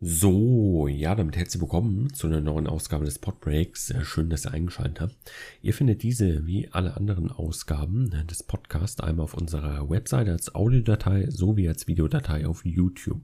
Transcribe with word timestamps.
So, 0.00 0.86
ja, 0.88 1.14
damit 1.14 1.36
herzlich 1.36 1.60
willkommen 1.60 2.14
zu 2.14 2.28
einer 2.28 2.40
neuen 2.40 2.66
Ausgabe 2.66 3.04
des 3.04 3.18
Podbreaks. 3.18 3.92
Schön, 4.02 4.30
dass 4.30 4.46
ihr 4.46 4.52
eingeschaltet 4.52 5.00
habt. 5.00 5.16
Ihr 5.60 5.74
findet 5.74 6.02
diese 6.02 6.46
wie 6.46 6.68
alle 6.70 6.96
anderen 6.96 7.30
Ausgaben 7.30 8.10
des 8.26 8.42
Podcasts 8.42 9.00
einmal 9.00 9.24
auf 9.24 9.34
unserer 9.34 9.90
Webseite 9.90 10.30
als 10.30 10.54
Audiodatei 10.54 11.26
sowie 11.30 11.68
als 11.68 11.88
Videodatei 11.88 12.46
auf 12.46 12.64
YouTube. 12.64 13.20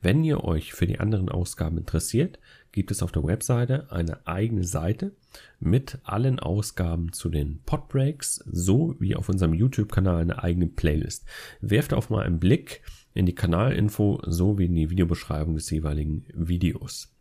Wenn 0.00 0.24
ihr 0.24 0.42
euch 0.42 0.72
für 0.72 0.86
die 0.86 1.00
anderen 1.00 1.28
Ausgaben 1.28 1.78
interessiert, 1.78 2.38
gibt 2.76 2.90
es 2.90 3.02
auf 3.02 3.10
der 3.10 3.24
Webseite 3.24 3.90
eine 3.90 4.26
eigene 4.26 4.62
Seite 4.62 5.16
mit 5.58 5.98
allen 6.04 6.38
Ausgaben 6.38 7.10
zu 7.10 7.30
den 7.30 7.62
Podbreaks 7.64 8.44
sowie 8.46 9.16
auf 9.16 9.30
unserem 9.30 9.54
YouTube-Kanal 9.54 10.20
eine 10.20 10.42
eigene 10.42 10.66
Playlist. 10.66 11.24
Werft 11.62 11.94
auf 11.94 12.10
mal 12.10 12.26
einen 12.26 12.38
Blick 12.38 12.82
in 13.14 13.24
die 13.24 13.34
Kanalinfo 13.34 14.20
sowie 14.26 14.66
in 14.66 14.74
die 14.74 14.90
Videobeschreibung 14.90 15.54
des 15.54 15.70
jeweiligen 15.70 16.26
Videos. 16.34 17.16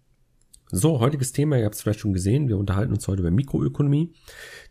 So, 0.72 1.00
heutiges 1.00 1.32
Thema, 1.32 1.58
ihr 1.58 1.64
habt 1.64 1.76
es 1.76 1.84
vielleicht 1.84 2.02
schon 2.02 2.12
gesehen, 2.12 2.50
wir 2.50 2.58
unterhalten 2.58 2.92
uns 2.92 3.08
heute 3.08 3.22
über 3.22 3.32
Mikroökonomie. 3.32 4.12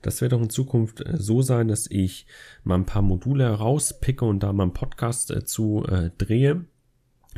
Das 0.02 0.20
wird 0.20 0.34
auch 0.34 0.42
in 0.42 0.50
Zukunft 0.50 1.00
äh, 1.00 1.16
so 1.16 1.40
sein, 1.40 1.66
dass 1.66 1.90
ich 1.90 2.26
mal 2.62 2.74
ein 2.74 2.84
paar 2.84 3.00
Module 3.00 3.48
rauspicke 3.48 4.26
und 4.26 4.42
da 4.42 4.52
mal 4.52 4.64
einen 4.64 4.74
Podcast 4.74 5.30
äh, 5.30 5.46
zu 5.46 5.82
äh, 5.86 6.10
drehe. 6.18 6.66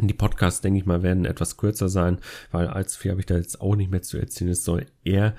Die 0.01 0.15
Podcasts, 0.15 0.61
denke 0.61 0.79
ich 0.79 0.87
mal, 0.87 1.03
werden 1.03 1.25
etwas 1.25 1.57
kürzer 1.57 1.89
sein, 1.89 2.19
weil 2.51 2.67
allzu 2.67 2.99
viel 2.99 3.11
habe 3.13 3.21
ich 3.21 3.27
da 3.27 3.37
jetzt 3.37 3.61
auch 3.61 3.77
nicht 3.77 3.91
mehr 3.91 4.03
zu 4.03 4.19
erzählen. 4.19 4.51
Es 4.51 4.65
soll 4.65 4.87
eher 5.05 5.35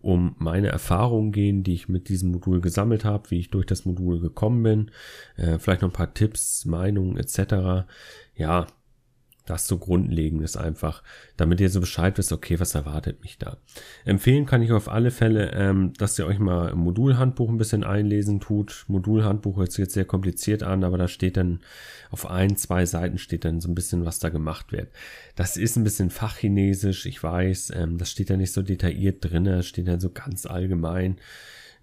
um 0.00 0.34
meine 0.38 0.68
Erfahrungen 0.68 1.32
gehen, 1.32 1.62
die 1.62 1.74
ich 1.74 1.88
mit 1.88 2.08
diesem 2.08 2.32
Modul 2.32 2.60
gesammelt 2.60 3.04
habe, 3.04 3.30
wie 3.30 3.38
ich 3.38 3.50
durch 3.50 3.66
das 3.66 3.84
Modul 3.84 4.20
gekommen 4.20 4.62
bin, 4.62 4.90
äh, 5.36 5.58
vielleicht 5.58 5.82
noch 5.82 5.90
ein 5.90 5.94
paar 5.94 6.12
Tipps, 6.12 6.64
Meinungen 6.64 7.16
etc. 7.16 7.86
Ja, 8.34 8.66
das 9.46 9.66
so 9.66 9.78
grundlegend 9.78 10.42
ist 10.42 10.56
einfach, 10.56 11.02
damit 11.36 11.60
ihr 11.60 11.68
so 11.68 11.80
Bescheid 11.80 12.16
wisst, 12.16 12.32
okay, 12.32 12.60
was 12.60 12.74
erwartet 12.74 13.22
mich 13.22 13.38
da. 13.38 13.56
Empfehlen 14.04 14.46
kann 14.46 14.62
ich 14.62 14.72
auf 14.72 14.88
alle 14.88 15.10
Fälle, 15.10 15.52
ähm, 15.52 15.92
dass 15.98 16.18
ihr 16.18 16.26
euch 16.26 16.38
mal 16.38 16.70
im 16.70 16.78
Modulhandbuch 16.78 17.48
ein 17.48 17.58
bisschen 17.58 17.82
einlesen 17.84 18.40
tut. 18.40 18.84
Modulhandbuch 18.88 19.56
hört 19.56 19.72
sich 19.72 19.80
jetzt 19.80 19.94
sehr 19.94 20.04
kompliziert 20.04 20.62
an, 20.62 20.84
aber 20.84 20.98
da 20.98 21.08
steht 21.08 21.36
dann 21.36 21.60
auf 22.10 22.30
ein, 22.30 22.56
zwei 22.56 22.86
Seiten 22.86 23.18
steht 23.18 23.44
dann 23.44 23.60
so 23.60 23.68
ein 23.68 23.74
bisschen, 23.74 24.04
was 24.04 24.18
da 24.18 24.28
gemacht 24.28 24.70
wird. 24.70 24.88
Das 25.34 25.56
ist 25.56 25.76
ein 25.76 25.84
bisschen 25.84 26.10
fachchinesisch, 26.10 27.06
ich 27.06 27.22
weiß, 27.22 27.72
ähm, 27.74 27.98
das 27.98 28.10
steht 28.10 28.30
ja 28.30 28.36
nicht 28.36 28.52
so 28.52 28.62
detailliert 28.62 29.18
drin, 29.20 29.44
das 29.44 29.66
steht 29.66 29.88
dann 29.88 30.00
so 30.00 30.10
ganz 30.10 30.46
allgemein 30.46 31.16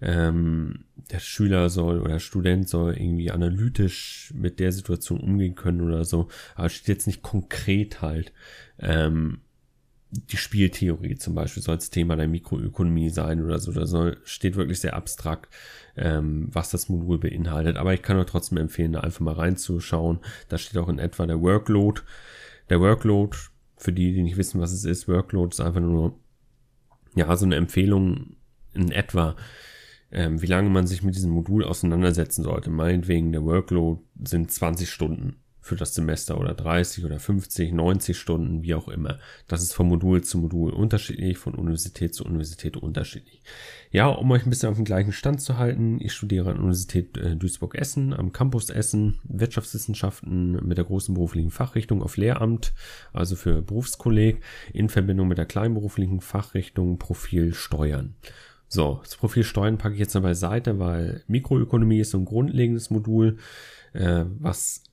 ähm, 0.00 0.84
der 1.10 1.18
Schüler 1.18 1.68
soll 1.68 2.00
oder 2.00 2.20
Student 2.20 2.68
soll 2.68 2.94
irgendwie 2.94 3.30
analytisch 3.30 4.32
mit 4.34 4.60
der 4.60 4.72
Situation 4.72 5.20
umgehen 5.20 5.54
können 5.54 5.80
oder 5.80 6.04
so. 6.04 6.28
Aber 6.54 6.68
steht 6.68 6.88
jetzt 6.88 7.06
nicht 7.06 7.22
konkret 7.22 8.00
halt. 8.00 8.32
Ähm, 8.78 9.40
die 10.10 10.36
Spieltheorie 10.36 11.16
zum 11.16 11.34
Beispiel 11.34 11.62
soll 11.62 11.76
das 11.76 11.90
Thema 11.90 12.16
der 12.16 12.26
Mikroökonomie 12.26 13.10
sein 13.10 13.44
oder 13.44 13.58
so. 13.58 13.72
Da 13.72 13.86
soll, 13.86 14.18
steht 14.24 14.56
wirklich 14.56 14.80
sehr 14.80 14.94
abstrakt, 14.94 15.52
ähm, 15.96 16.48
was 16.52 16.70
das 16.70 16.88
Modul 16.88 17.18
beinhaltet. 17.18 17.76
Aber 17.76 17.94
ich 17.94 18.02
kann 18.02 18.18
euch 18.18 18.26
trotzdem 18.26 18.58
empfehlen, 18.58 18.92
da 18.92 19.00
einfach 19.00 19.20
mal 19.20 19.34
reinzuschauen. 19.34 20.18
Da 20.48 20.58
steht 20.58 20.78
auch 20.78 20.88
in 20.88 20.98
etwa 20.98 21.26
der 21.26 21.40
Workload. 21.40 22.00
Der 22.70 22.80
Workload, 22.80 23.36
für 23.76 23.92
die, 23.92 24.12
die 24.12 24.22
nicht 24.22 24.36
wissen, 24.36 24.60
was 24.60 24.72
es 24.72 24.84
ist, 24.84 25.08
Workload 25.08 25.54
ist 25.54 25.60
einfach 25.60 25.80
nur, 25.80 26.18
ja, 27.14 27.34
so 27.36 27.44
eine 27.44 27.56
Empfehlung 27.56 28.36
in 28.72 28.90
etwa, 28.90 29.36
ähm, 30.12 30.42
wie 30.42 30.46
lange 30.46 30.70
man 30.70 30.86
sich 30.86 31.02
mit 31.02 31.14
diesem 31.14 31.30
Modul 31.30 31.64
auseinandersetzen 31.64 32.42
sollte. 32.42 32.70
Meinetwegen 32.70 33.32
der 33.32 33.44
Workload 33.44 34.02
sind 34.22 34.50
20 34.50 34.90
Stunden 34.90 35.36
für 35.62 35.76
das 35.76 35.94
Semester 35.94 36.38
oder 36.38 36.54
30 36.54 37.04
oder 37.04 37.18
50, 37.18 37.72
90 37.72 38.18
Stunden, 38.18 38.62
wie 38.62 38.74
auch 38.74 38.88
immer. 38.88 39.18
Das 39.46 39.62
ist 39.62 39.74
von 39.74 39.88
Modul 39.88 40.22
zu 40.22 40.38
Modul 40.38 40.72
unterschiedlich, 40.72 41.38
von 41.38 41.54
Universität 41.54 42.14
zu 42.14 42.24
Universität 42.24 42.76
unterschiedlich. 42.76 43.42
Ja, 43.90 44.06
um 44.06 44.30
euch 44.30 44.44
ein 44.44 44.50
bisschen 44.50 44.70
auf 44.70 44.76
den 44.76 44.84
gleichen 44.84 45.12
Stand 45.12 45.42
zu 45.42 45.58
halten, 45.58 45.98
ich 46.00 46.12
studiere 46.12 46.48
an 46.48 46.54
der 46.54 46.64
Universität 46.64 47.16
äh, 47.18 47.36
Duisburg-Essen, 47.36 48.14
am 48.14 48.32
Campus 48.32 48.70
Essen, 48.70 49.18
Wirtschaftswissenschaften 49.24 50.66
mit 50.66 50.78
der 50.78 50.86
großen 50.86 51.14
beruflichen 51.14 51.50
Fachrichtung 51.50 52.02
auf 52.02 52.16
Lehramt, 52.16 52.72
also 53.12 53.36
für 53.36 53.60
Berufskolleg, 53.60 54.42
in 54.72 54.88
Verbindung 54.88 55.28
mit 55.28 55.38
der 55.38 55.46
kleinberuflichen 55.46 56.20
Fachrichtung 56.20 56.98
Profil 56.98 57.52
Steuern. 57.52 58.14
So, 58.72 59.00
das 59.02 59.16
Profil 59.16 59.42
Steuern 59.42 59.78
packe 59.78 59.94
ich 59.94 60.00
jetzt 60.00 60.14
mal 60.14 60.20
beiseite, 60.20 60.78
weil 60.78 61.24
Mikroökonomie 61.26 61.98
ist 61.98 62.12
so 62.12 62.18
ein 62.18 62.24
grundlegendes 62.24 62.88
Modul, 62.90 63.38
äh, 63.94 64.24
was 64.38 64.84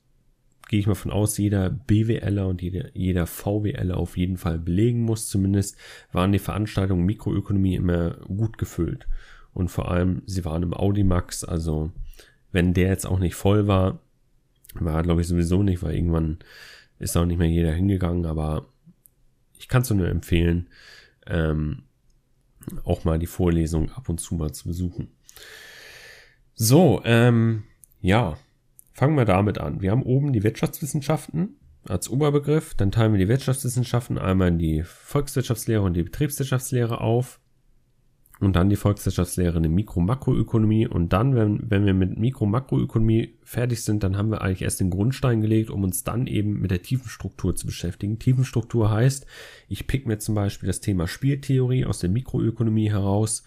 gehe 0.68 0.80
ich 0.80 0.88
mal 0.88 0.96
von 0.96 1.12
aus, 1.12 1.38
jeder 1.38 1.70
BWLer 1.70 2.48
und 2.48 2.60
jeder, 2.60 2.90
jeder 2.96 3.28
VWLer 3.28 3.96
auf 3.96 4.16
jeden 4.16 4.36
Fall 4.36 4.58
belegen 4.58 5.02
muss. 5.02 5.28
Zumindest 5.28 5.76
waren 6.10 6.32
die 6.32 6.40
Veranstaltungen 6.40 7.06
Mikroökonomie 7.06 7.76
immer 7.76 8.16
gut 8.26 8.58
gefüllt. 8.58 9.06
Und 9.54 9.68
vor 9.68 9.88
allem, 9.92 10.22
sie 10.26 10.44
waren 10.44 10.64
im 10.64 10.74
Audimax, 10.74 11.44
also 11.44 11.92
wenn 12.50 12.74
der 12.74 12.88
jetzt 12.88 13.06
auch 13.06 13.20
nicht 13.20 13.36
voll 13.36 13.68
war, 13.68 14.00
war 14.74 15.04
glaube 15.04 15.20
ich 15.20 15.28
sowieso 15.28 15.62
nicht, 15.62 15.84
weil 15.84 15.94
irgendwann 15.94 16.38
ist 16.98 17.16
auch 17.16 17.26
nicht 17.26 17.38
mehr 17.38 17.48
jeder 17.48 17.72
hingegangen, 17.72 18.26
aber 18.26 18.66
ich 19.56 19.68
kann 19.68 19.82
es 19.82 19.90
nur 19.90 20.08
empfehlen. 20.08 20.68
Ähm, 21.28 21.84
auch 22.84 23.04
mal 23.04 23.18
die 23.18 23.26
Vorlesung 23.26 23.90
ab 23.92 24.08
und 24.08 24.20
zu 24.20 24.34
mal 24.34 24.52
zu 24.52 24.68
besuchen. 24.68 25.12
So, 26.54 27.02
ähm, 27.04 27.64
ja, 28.00 28.36
fangen 28.92 29.16
wir 29.16 29.24
damit 29.24 29.58
an. 29.58 29.80
Wir 29.80 29.90
haben 29.90 30.02
oben 30.02 30.32
die 30.32 30.42
Wirtschaftswissenschaften 30.42 31.56
als 31.88 32.08
Oberbegriff, 32.10 32.74
dann 32.74 32.90
teilen 32.90 33.12
wir 33.12 33.18
die 33.18 33.28
Wirtschaftswissenschaften 33.28 34.18
einmal 34.18 34.48
in 34.48 34.58
die 34.58 34.82
Volkswirtschaftslehre 34.82 35.82
und 35.82 35.94
die 35.94 36.02
Betriebswirtschaftslehre 36.02 37.00
auf 37.00 37.40
und 38.40 38.54
dann 38.54 38.70
die 38.70 38.76
Volkswirtschaftslehre 38.76 39.58
in 39.58 39.74
Mikro-Makroökonomie 39.74 40.86
und 40.86 41.12
dann, 41.12 41.34
wenn, 41.34 41.70
wenn 41.70 41.86
wir 41.86 41.94
mit 41.94 42.18
Mikro-Makroökonomie 42.18 43.34
fertig 43.42 43.82
sind, 43.82 44.02
dann 44.02 44.16
haben 44.16 44.30
wir 44.30 44.42
eigentlich 44.42 44.62
erst 44.62 44.80
den 44.80 44.90
Grundstein 44.90 45.40
gelegt, 45.40 45.70
um 45.70 45.82
uns 45.82 46.04
dann 46.04 46.26
eben 46.26 46.60
mit 46.60 46.70
der 46.70 46.82
Tiefenstruktur 46.82 47.56
zu 47.56 47.66
beschäftigen. 47.66 48.18
Tiefenstruktur 48.18 48.90
heißt, 48.90 49.26
ich 49.68 49.86
pick 49.86 50.06
mir 50.06 50.18
zum 50.18 50.34
Beispiel 50.34 50.68
das 50.68 50.80
Thema 50.80 51.08
Spieltheorie 51.08 51.84
aus 51.84 51.98
der 51.98 52.10
Mikroökonomie 52.10 52.90
heraus 52.90 53.42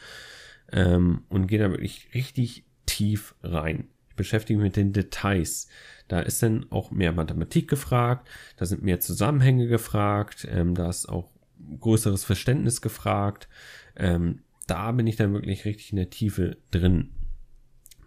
ähm, 0.71 1.21
und 1.29 1.47
gehe 1.47 1.59
da 1.59 1.71
wirklich 1.71 2.09
richtig 2.13 2.65
tief 2.85 3.35
rein. 3.43 3.87
Ich 4.09 4.15
beschäftige 4.17 4.59
mich 4.59 4.65
mit 4.65 4.75
den 4.75 4.91
Details. 4.91 5.69
Da 6.09 6.19
ist 6.19 6.43
dann 6.43 6.65
auch 6.69 6.91
mehr 6.91 7.13
Mathematik 7.13 7.69
gefragt, 7.69 8.27
da 8.57 8.65
sind 8.65 8.83
mehr 8.83 8.99
Zusammenhänge 8.99 9.67
gefragt, 9.67 10.45
ähm, 10.51 10.75
da 10.75 10.89
ist 10.89 11.07
auch 11.07 11.31
größeres 11.79 12.25
Verständnis 12.25 12.81
gefragt. 12.81 13.47
Ähm, 13.95 14.41
da 14.67 14.91
bin 14.91 15.07
ich 15.07 15.15
dann 15.15 15.33
wirklich 15.33 15.65
richtig 15.65 15.91
in 15.91 15.97
der 15.97 16.09
Tiefe 16.09 16.57
drin. 16.71 17.09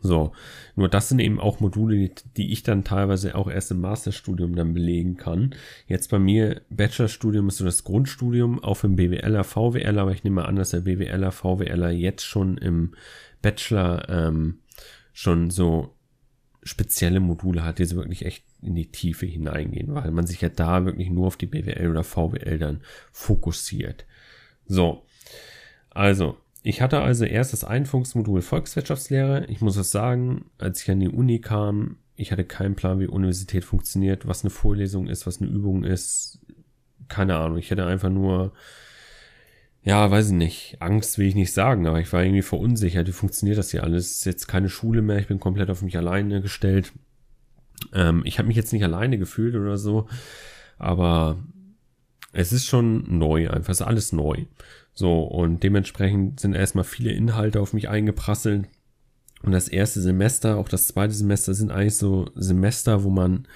So, 0.04 0.32
nur 0.76 0.90
das 0.90 1.08
sind 1.08 1.18
eben 1.20 1.40
auch 1.40 1.60
Module, 1.60 1.96
die, 1.96 2.12
die, 2.36 2.52
ich 2.52 2.62
dann 2.62 2.84
teilweise 2.84 3.34
auch 3.34 3.48
erst 3.48 3.70
im 3.70 3.80
Masterstudium 3.80 4.54
dann 4.54 4.74
belegen 4.74 5.16
kann. 5.16 5.54
Jetzt 5.86 6.10
bei 6.10 6.18
mir, 6.18 6.60
Bachelorstudium 6.68 7.48
ist 7.48 7.56
so 7.56 7.64
das 7.64 7.84
Grundstudium, 7.84 8.62
auch 8.62 8.84
im 8.84 8.96
BWLer, 8.96 9.44
VWLer, 9.44 10.02
aber 10.02 10.12
ich 10.12 10.22
nehme 10.22 10.42
mal 10.42 10.46
an, 10.46 10.56
dass 10.56 10.70
der 10.70 10.80
BWLer, 10.80 11.32
VWLer 11.32 11.90
jetzt 11.90 12.24
schon 12.24 12.58
im 12.58 12.92
Bachelor 13.40 14.06
ähm, 14.10 14.58
schon 15.14 15.48
so 15.48 15.94
spezielle 16.62 17.20
Module 17.20 17.64
hat, 17.64 17.78
die 17.78 17.86
so 17.86 17.96
wirklich 17.96 18.26
echt 18.26 18.44
in 18.60 18.74
die 18.74 18.90
Tiefe 18.90 19.24
hineingehen, 19.24 19.94
weil 19.94 20.10
man 20.10 20.26
sich 20.26 20.42
ja 20.42 20.50
da 20.50 20.84
wirklich 20.84 21.08
nur 21.08 21.28
auf 21.28 21.38
die 21.38 21.46
BWL 21.46 21.90
oder 21.90 22.04
VWL 22.04 22.58
dann 22.58 22.82
fokussiert. 23.10 24.04
So, 24.66 25.06
also 25.88 26.36
ich 26.66 26.80
hatte 26.80 27.02
also 27.02 27.26
erst 27.26 27.52
das 27.52 27.62
Einführungsmodul 27.62 28.40
Volkswirtschaftslehre. 28.40 29.44
Ich 29.48 29.60
muss 29.60 29.76
es 29.76 29.90
sagen, 29.90 30.46
als 30.56 30.80
ich 30.80 30.90
an 30.90 30.98
die 30.98 31.10
Uni 31.10 31.38
kam, 31.38 31.98
ich 32.16 32.32
hatte 32.32 32.44
keinen 32.46 32.74
Plan, 32.74 33.00
wie 33.00 33.06
Universität 33.06 33.66
funktioniert, 33.66 34.26
was 34.26 34.44
eine 34.44 34.50
Vorlesung 34.50 35.06
ist, 35.06 35.26
was 35.26 35.42
eine 35.42 35.50
Übung 35.50 35.84
ist. 35.84 36.40
Keine 37.08 37.36
Ahnung. 37.36 37.58
Ich 37.58 37.70
hätte 37.70 37.84
einfach 37.84 38.08
nur, 38.08 38.54
ja, 39.82 40.10
weiß 40.10 40.28
ich 40.28 40.32
nicht, 40.32 40.76
Angst 40.80 41.18
will 41.18 41.26
ich 41.26 41.34
nicht 41.34 41.52
sagen, 41.52 41.86
aber 41.86 42.00
ich 42.00 42.10
war 42.14 42.22
irgendwie 42.22 42.40
verunsichert. 42.40 43.08
Wie 43.08 43.12
funktioniert 43.12 43.58
das 43.58 43.70
hier 43.70 43.84
alles? 43.84 44.06
Es 44.06 44.16
ist 44.16 44.24
jetzt 44.24 44.46
keine 44.46 44.70
Schule 44.70 45.02
mehr. 45.02 45.18
Ich 45.18 45.28
bin 45.28 45.40
komplett 45.40 45.68
auf 45.68 45.82
mich 45.82 45.98
alleine 45.98 46.40
gestellt. 46.40 46.94
Ähm, 47.92 48.22
ich 48.24 48.38
habe 48.38 48.48
mich 48.48 48.56
jetzt 48.56 48.72
nicht 48.72 48.84
alleine 48.84 49.18
gefühlt 49.18 49.54
oder 49.54 49.76
so, 49.76 50.08
aber 50.78 51.36
es 52.34 52.52
ist 52.52 52.66
schon 52.66 53.18
neu, 53.18 53.48
einfach 53.48 53.70
ist 53.70 53.82
alles 53.82 54.12
neu. 54.12 54.44
So, 54.92 55.22
und 55.22 55.62
dementsprechend 55.62 56.40
sind 56.40 56.54
erstmal 56.54 56.84
viele 56.84 57.12
Inhalte 57.12 57.60
auf 57.60 57.72
mich 57.72 57.88
eingeprasselt. 57.88 58.66
Und 59.42 59.52
das 59.52 59.68
erste 59.68 60.00
Semester, 60.00 60.56
auch 60.56 60.68
das 60.68 60.88
zweite 60.88 61.14
Semester 61.14 61.54
sind 61.54 61.70
eigentlich 61.70 61.96
so 61.96 62.30
Semester, 62.34 63.04
wo 63.04 63.10
man 63.10 63.46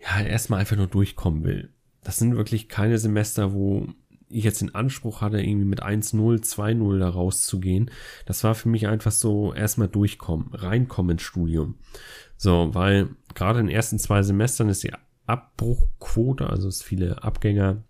ja 0.00 0.24
erstmal 0.24 0.60
einfach 0.60 0.76
nur 0.76 0.86
durchkommen 0.86 1.44
will. 1.44 1.70
Das 2.02 2.16
sind 2.16 2.36
wirklich 2.36 2.68
keine 2.68 2.98
Semester, 2.98 3.52
wo 3.52 3.86
ich 4.28 4.44
jetzt 4.44 4.60
den 4.60 4.74
Anspruch 4.74 5.20
hatte, 5.20 5.40
irgendwie 5.40 5.66
mit 5.66 5.82
1-0, 5.82 6.42
2-0 6.42 6.98
da 6.98 7.08
rauszugehen. 7.08 7.90
Das 8.26 8.42
war 8.44 8.54
für 8.54 8.68
mich 8.68 8.86
einfach 8.86 9.12
so 9.12 9.52
erstmal 9.52 9.88
durchkommen, 9.88 10.48
reinkommen 10.52 11.12
ins 11.12 11.22
Studium. 11.22 11.76
So, 12.36 12.70
weil 12.72 13.10
gerade 13.34 13.60
in 13.60 13.66
den 13.66 13.74
ersten 13.74 13.98
zwei 13.98 14.22
Semestern 14.22 14.68
ist 14.68 14.82
die 14.82 14.92
Abbruchquote, 15.26 16.48
also 16.48 16.68
es 16.68 16.82
viele 16.82 17.22
Abgänger, 17.22 17.82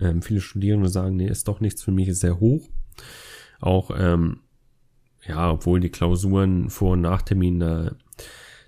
ähm, 0.00 0.22
viele 0.22 0.40
Studierende 0.40 0.88
sagen, 0.88 1.16
nee, 1.16 1.28
ist 1.28 1.48
doch 1.48 1.60
nichts 1.60 1.82
für 1.82 1.92
mich, 1.92 2.08
ist 2.08 2.20
sehr 2.20 2.40
hoch. 2.40 2.68
Auch, 3.60 3.90
ähm, 3.96 4.40
ja, 5.26 5.50
obwohl 5.50 5.80
die 5.80 5.90
Klausuren 5.90 6.70
vor 6.70 6.92
und 6.92 7.02
nach 7.02 7.22
Termin 7.22 7.60
da 7.60 7.92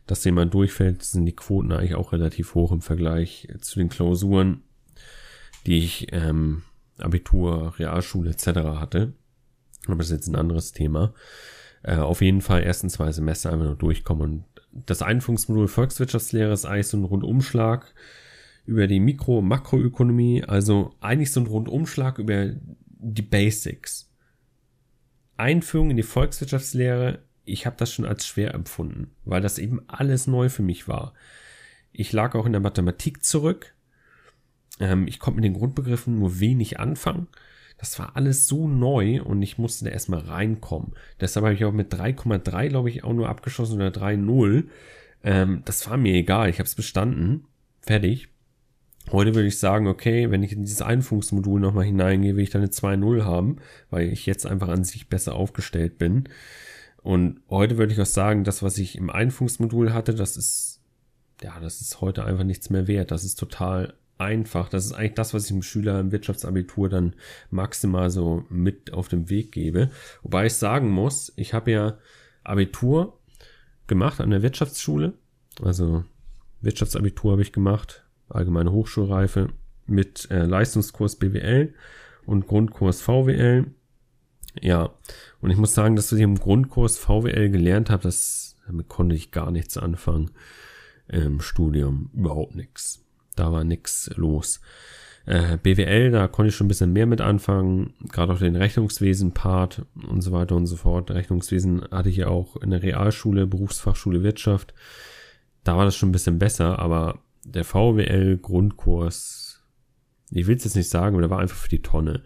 dass 0.06 0.24
jemand 0.24 0.52
durchfällt, 0.52 1.02
sind 1.02 1.26
die 1.26 1.36
Quoten 1.36 1.72
eigentlich 1.72 1.94
auch 1.94 2.12
relativ 2.12 2.54
hoch 2.54 2.72
im 2.72 2.80
Vergleich 2.80 3.48
zu 3.60 3.78
den 3.78 3.88
Klausuren, 3.88 4.62
die 5.66 5.78
ich 5.78 6.08
ähm, 6.12 6.62
Abitur, 6.98 7.74
Realschule 7.78 8.30
etc. 8.30 8.46
hatte. 8.78 9.12
Aber 9.86 9.96
das 9.96 10.06
ist 10.08 10.12
jetzt 10.12 10.28
ein 10.28 10.36
anderes 10.36 10.72
Thema. 10.72 11.14
Äh, 11.82 11.96
auf 11.96 12.20
jeden 12.20 12.40
Fall 12.40 12.62
ersten 12.62 12.90
zwei 12.90 13.10
Semester 13.12 13.52
einfach 13.52 13.66
nur 13.66 13.76
durchkommen. 13.76 14.22
Und 14.22 14.44
das 14.86 15.02
Einführungsmodul 15.02 15.68
Volkswirtschaftslehre 15.68 16.52
ist 16.52 16.64
eigentlich 16.64 16.88
so 16.88 16.96
ein 16.96 17.04
Rundumschlag 17.04 17.94
über 18.64 18.86
die 18.86 19.00
Mikro- 19.00 19.38
und 19.38 19.48
Makroökonomie. 19.48 20.44
Also 20.44 20.94
eigentlich 21.00 21.32
so 21.32 21.40
ein 21.40 21.46
Rundumschlag 21.46 22.18
über 22.18 22.50
die 22.86 23.22
Basics. 23.22 24.10
Einführung 25.36 25.90
in 25.90 25.96
die 25.96 26.02
Volkswirtschaftslehre 26.02 27.20
ich 27.44 27.66
habe 27.66 27.76
das 27.78 27.92
schon 27.92 28.04
als 28.04 28.26
schwer 28.26 28.54
empfunden, 28.54 29.10
weil 29.24 29.40
das 29.40 29.58
eben 29.58 29.80
alles 29.88 30.26
neu 30.26 30.48
für 30.48 30.62
mich 30.62 30.88
war. 30.88 31.14
Ich 31.92 32.12
lag 32.12 32.34
auch 32.34 32.46
in 32.46 32.52
der 32.52 32.60
Mathematik 32.60 33.24
zurück. 33.24 33.74
Ähm, 34.80 35.06
ich 35.06 35.18
konnte 35.18 35.36
mit 35.36 35.44
den 35.44 35.54
Grundbegriffen 35.54 36.18
nur 36.18 36.40
wenig 36.40 36.78
anfangen. 36.80 37.28
Das 37.78 37.98
war 37.98 38.16
alles 38.16 38.46
so 38.46 38.68
neu 38.68 39.22
und 39.22 39.42
ich 39.42 39.58
musste 39.58 39.84
da 39.84 39.90
erstmal 39.90 40.20
reinkommen. 40.20 40.92
Deshalb 41.20 41.44
habe 41.44 41.54
ich 41.54 41.64
auch 41.64 41.72
mit 41.72 41.92
3,3, 41.92 42.68
glaube 42.68 42.90
ich, 42.90 43.02
auch 43.02 43.12
nur 43.12 43.28
abgeschlossen 43.28 43.74
oder 43.74 43.88
3,0. 43.88 44.68
Ähm, 45.24 45.62
das 45.64 45.88
war 45.90 45.96
mir 45.96 46.14
egal. 46.14 46.48
Ich 46.48 46.58
habe 46.58 46.66
es 46.66 46.76
bestanden. 46.76 47.46
Fertig. 47.80 48.28
Heute 49.10 49.34
würde 49.34 49.48
ich 49.48 49.58
sagen, 49.58 49.88
okay, 49.88 50.30
wenn 50.30 50.42
ich 50.42 50.52
in 50.52 50.62
dieses 50.62 50.80
Einführungsmodul 50.80 51.60
nochmal 51.60 51.84
hineingehe, 51.84 52.36
will 52.36 52.44
ich 52.44 52.50
dann 52.50 52.62
eine 52.62 52.70
2.0 52.70 53.24
haben, 53.24 53.56
weil 53.90 54.08
ich 54.08 54.26
jetzt 54.26 54.46
einfach 54.46 54.68
an 54.68 54.84
sich 54.84 55.08
besser 55.08 55.34
aufgestellt 55.34 55.98
bin. 55.98 56.28
Und 57.02 57.40
heute 57.50 57.78
würde 57.78 57.92
ich 57.92 58.00
auch 58.00 58.06
sagen, 58.06 58.44
das, 58.44 58.62
was 58.62 58.78
ich 58.78 58.96
im 58.96 59.10
Einführungsmodul 59.10 59.92
hatte, 59.92 60.14
das 60.14 60.36
ist, 60.36 60.80
ja, 61.42 61.58
das 61.60 61.80
ist 61.80 62.00
heute 62.00 62.24
einfach 62.24 62.44
nichts 62.44 62.70
mehr 62.70 62.86
wert. 62.86 63.10
Das 63.10 63.24
ist 63.24 63.38
total 63.38 63.94
einfach. 64.18 64.68
Das 64.68 64.84
ist 64.84 64.92
eigentlich 64.92 65.14
das, 65.14 65.34
was 65.34 65.44
ich 65.44 65.48
dem 65.48 65.62
Schüler 65.62 65.98
im 65.98 66.12
Wirtschaftsabitur 66.12 66.88
dann 66.88 67.14
maximal 67.50 68.08
so 68.08 68.44
mit 68.48 68.92
auf 68.92 69.08
den 69.08 69.28
Weg 69.28 69.52
gebe. 69.52 69.90
Wobei 70.22 70.46
ich 70.46 70.54
sagen 70.54 70.90
muss, 70.90 71.32
ich 71.36 71.54
habe 71.54 71.72
ja 71.72 71.98
Abitur 72.44 73.18
gemacht 73.88 74.20
an 74.20 74.30
der 74.30 74.42
Wirtschaftsschule. 74.42 75.14
Also 75.60 76.04
Wirtschaftsabitur 76.60 77.32
habe 77.32 77.42
ich 77.42 77.52
gemacht, 77.52 78.04
allgemeine 78.34 78.72
Hochschulreife 78.72 79.48
mit 79.86 80.30
äh, 80.30 80.44
Leistungskurs 80.44 81.16
BWL 81.16 81.74
und 82.26 82.46
Grundkurs 82.46 83.02
VWL. 83.02 83.66
Ja, 84.60 84.90
und 85.40 85.50
ich 85.50 85.56
muss 85.56 85.74
sagen, 85.74 85.96
dass 85.96 86.12
ich 86.12 86.20
im 86.20 86.38
Grundkurs 86.38 86.98
VWL 86.98 87.50
gelernt 87.50 87.90
habe, 87.90 88.02
das 88.02 88.52
damit 88.66 88.88
konnte 88.88 89.14
ich 89.14 89.30
gar 89.30 89.50
nichts 89.50 89.76
anfangen 89.76 90.30
im 91.08 91.40
Studium, 91.40 92.10
überhaupt 92.14 92.54
nichts. 92.54 93.04
Da 93.36 93.52
war 93.52 93.64
nichts 93.64 94.10
los. 94.16 94.60
Äh, 95.24 95.56
BWL, 95.58 96.10
da 96.10 96.26
konnte 96.26 96.48
ich 96.48 96.56
schon 96.56 96.66
ein 96.66 96.68
bisschen 96.68 96.92
mehr 96.92 97.06
mit 97.06 97.20
anfangen, 97.20 97.94
gerade 98.10 98.32
auch 98.32 98.38
den 98.38 98.56
Rechnungswesen-Part 98.56 99.86
und 100.08 100.20
so 100.20 100.32
weiter 100.32 100.56
und 100.56 100.66
so 100.66 100.76
fort. 100.76 101.10
Rechnungswesen 101.10 101.82
hatte 101.90 102.08
ich 102.08 102.16
ja 102.16 102.28
auch 102.28 102.56
in 102.56 102.70
der 102.70 102.82
Realschule, 102.82 103.46
Berufsfachschule 103.46 104.22
Wirtschaft. 104.22 104.74
Da 105.64 105.76
war 105.76 105.84
das 105.84 105.96
schon 105.96 106.08
ein 106.08 106.12
bisschen 106.12 106.38
besser, 106.38 106.78
aber 106.78 107.20
der 107.44 107.64
VWL-Grundkurs, 107.64 109.62
ich 110.30 110.46
will 110.46 110.56
es 110.56 110.64
jetzt 110.64 110.76
nicht 110.76 110.88
sagen, 110.88 111.14
aber 111.14 111.22
der 111.22 111.30
war 111.30 111.40
einfach 111.40 111.56
für 111.56 111.68
die 111.68 111.82
Tonne. 111.82 112.22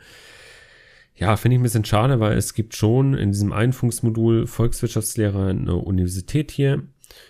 Ja, 1.17 1.37
finde 1.37 1.55
ich 1.55 1.61
ein 1.61 1.65
bisschen 1.65 1.85
schade, 1.85 2.21
weil 2.21 2.37
es 2.37 2.53
gibt 2.53 2.77
schon 2.77 3.15
in 3.15 3.33
diesem 3.33 3.53
Einführungsmodul 3.53 4.47
Volkswirtschaftslehre 4.47 5.49
eine 5.49 5.77
Universität 5.77 6.51
hier. 6.51 6.83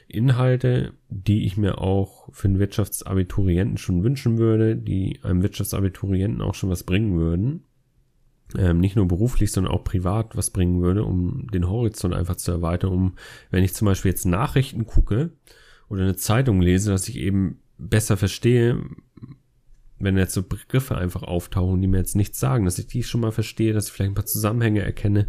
Inhalte, 0.09 0.95
die 1.09 1.47
ich 1.47 1.57
mir 1.57 1.79
auch 1.79 2.29
für 2.33 2.49
einen 2.49 2.59
Wirtschaftsabiturienten 2.59 3.79
schon 3.79 4.03
wünschen 4.03 4.39
würde, 4.39 4.77
die 4.77 5.21
einem 5.23 5.43
Wirtschaftsabiturienten 5.43 6.43
auch 6.43 6.55
schon 6.55 6.71
was 6.71 6.83
bringen 6.83 7.17
würden. 7.17 7.65
Ähm, 8.57 8.79
nicht 8.79 8.97
nur 8.97 9.07
beruflich, 9.07 9.53
sondern 9.53 9.73
auch 9.73 9.85
privat 9.85 10.37
was 10.37 10.51
bringen 10.51 10.81
würde, 10.81 11.05
um 11.05 11.49
den 11.53 11.69
Horizont 11.69 12.15
einfach 12.15 12.37
zu 12.37 12.53
erweitern, 12.53 12.93
um, 12.93 13.15
wenn 13.51 13.65
ich 13.65 13.75
zum 13.75 13.87
Beispiel 13.87 14.11
jetzt 14.11 14.25
Nachrichten 14.25 14.87
gucke 14.87 15.31
oder 15.89 16.03
eine 16.03 16.17
Zeitung 16.17 16.61
lese, 16.61 16.91
dass 16.91 17.09
ich 17.09 17.19
eben 17.19 17.61
besser 17.79 18.17
verstehe, 18.17 18.83
wenn 19.99 20.19
jetzt 20.19 20.35
so 20.35 20.43
Begriffe 20.43 20.97
einfach 20.97 21.23
auftauchen, 21.23 21.81
die 21.81 21.87
mir 21.87 21.99
jetzt 21.99 22.17
nichts 22.17 22.39
sagen, 22.39 22.65
dass 22.65 22.79
ich 22.79 22.87
die 22.87 23.03
schon 23.03 23.23
mal 23.23 23.33
verstehe, 23.33 23.73
dass 23.73 23.87
ich 23.87 23.93
vielleicht 23.93 24.13
ein 24.13 24.17
paar 24.17 24.27
Zusammenhänge 24.27 24.83
erkenne, 24.83 25.27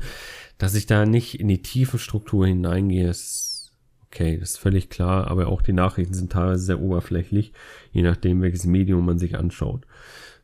dass 0.57 0.75
ich 0.75 0.85
da 0.85 1.05
nicht 1.05 1.39
in 1.39 1.47
die 1.47 1.61
tiefe 1.61 1.99
Struktur 1.99 2.45
hineingehe, 2.47 3.09
ist 3.09 3.73
okay, 4.07 4.37
das 4.37 4.51
ist 4.51 4.57
völlig 4.57 4.89
klar, 4.89 5.27
aber 5.27 5.47
auch 5.47 5.61
die 5.61 5.73
Nachrichten 5.73 6.13
sind 6.13 6.31
teilweise 6.31 6.63
sehr 6.63 6.81
oberflächlich, 6.81 7.53
je 7.91 8.01
nachdem, 8.01 8.41
welches 8.41 8.65
Medium 8.65 9.05
man 9.05 9.19
sich 9.19 9.37
anschaut. 9.37 9.85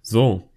So, 0.02 0.50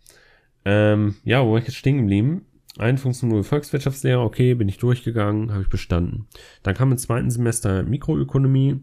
ähm, 0.65 1.17
ja, 1.25 1.45
wo 1.45 1.53
war 1.53 1.59
ich 1.59 1.67
jetzt 1.67 1.77
stehen 1.77 1.99
geblieben? 1.99 2.47
Einführungsmodul 2.79 3.45
Volkswirtschaftslehre, 3.45 4.21
okay, 4.21 4.55
bin 4.55 4.69
ich 4.69 4.79
durchgegangen, 4.79 5.53
habe 5.53 5.63
ich 5.63 5.69
bestanden. 5.69 6.27
Dann 6.63 6.75
kam 6.75 6.93
im 6.93 6.99
zweiten 6.99 7.31
Semester 7.31 7.83
Mikroökonomie. 7.83 8.81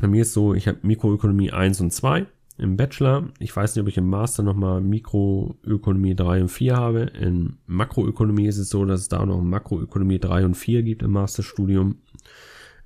Bei 0.00 0.08
mir 0.08 0.22
ist 0.22 0.32
so, 0.32 0.54
ich 0.54 0.68
habe 0.68 0.78
Mikroökonomie 0.82 1.52
1 1.52 1.80
und 1.80 1.92
2 1.92 2.26
im 2.58 2.76
Bachelor. 2.76 3.28
Ich 3.38 3.54
weiß 3.54 3.74
nicht, 3.74 3.82
ob 3.82 3.88
ich 3.88 3.96
im 3.96 4.08
Master 4.08 4.42
nochmal 4.42 4.80
Mikroökonomie 4.80 6.14
3 6.14 6.42
und 6.42 6.48
4 6.48 6.76
habe. 6.76 7.00
In 7.00 7.58
Makroökonomie 7.66 8.46
ist 8.46 8.58
es 8.58 8.68
so, 8.68 8.84
dass 8.84 9.00
es 9.00 9.08
da 9.08 9.24
noch 9.24 9.40
Makroökonomie 9.40 10.18
3 10.18 10.44
und 10.44 10.54
4 10.54 10.82
gibt 10.82 11.02
im 11.02 11.12
Masterstudium. 11.12 11.96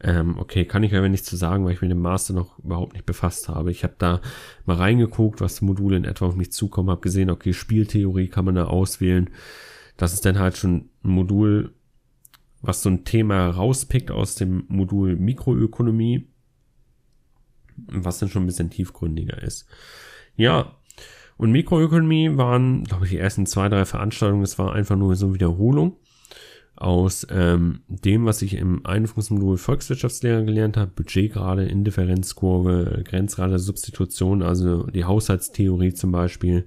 Ähm, 0.03 0.39
okay, 0.39 0.65
kann 0.65 0.83
ich 0.83 0.95
aber 0.95 1.09
nichts 1.09 1.29
zu 1.29 1.37
sagen, 1.37 1.65
weil 1.65 1.75
ich 1.75 1.83
mit 1.83 1.91
dem 1.91 2.01
Master 2.01 2.33
noch 2.33 2.59
überhaupt 2.61 2.95
nicht 2.95 3.07
befasst 3.07 3.49
habe. 3.49 3.71
Ich 3.71 3.85
habe 3.85 3.95
da 3.99 4.21
mal 4.65 4.77
reingeguckt, 4.77 5.41
was 5.41 5.61
Module 5.61 5.97
in 5.97 6.05
etwa 6.05 6.27
auf 6.27 6.37
mich 6.37 6.53
zukommen, 6.53 6.91
habe 6.91 7.03
gesehen, 7.03 7.29
okay, 7.29 7.53
Spieltheorie 7.53 8.29
kann 8.29 8.47
man 8.47 8.55
da 8.55 8.65
auswählen. 8.65 9.29
Das 9.97 10.15
ist 10.15 10.25
dann 10.25 10.39
halt 10.39 10.57
schon 10.57 10.89
ein 11.05 11.11
Modul, 11.11 11.75
was 12.63 12.83
so 12.83 12.89
ein 12.89 13.05
Thema 13.05 13.51
rauspickt 13.51 14.11
aus 14.11 14.37
dem 14.37 14.65
Modul 14.69 15.17
Mikroökonomie 15.17 16.29
was 17.89 18.19
dann 18.19 18.29
schon 18.29 18.45
ein 18.45 18.47
bisschen 18.47 18.71
tiefgründiger 18.71 19.43
ist. 19.43 19.67
Ja, 20.37 20.77
und 21.37 21.53
Mikroökonomie 21.53 22.37
waren, 22.37 22.85
glaube 22.85 23.05
ich, 23.05 23.13
die 23.13 23.19
ersten 23.19 23.47
zwei, 23.47 23.69
drei 23.69 23.85
Veranstaltungen, 23.85 24.43
es 24.43 24.59
war 24.59 24.75
einfach 24.75 24.97
nur 24.97 25.17
so 25.17 25.27
eine 25.27 25.35
Wiederholung 25.35 25.97
aus 26.77 27.27
ähm, 27.31 27.81
dem, 27.89 28.25
was 28.25 28.43
ich 28.43 28.55
im 28.55 28.85
Einführungsmodul 28.87 29.59
Volkswirtschaftslehre 29.59 30.45
gelernt 30.45 30.79
habe, 30.79 30.91
Budgetgrade, 30.91 31.67
Indifferenzkurve, 31.67 33.03
Grenzrate, 33.05 33.59
Substitution, 33.59 34.43
also 34.43 34.85
die 34.85 35.05
Haushaltstheorie 35.05 35.93
zum 35.93 36.11
Beispiel, 36.11 36.67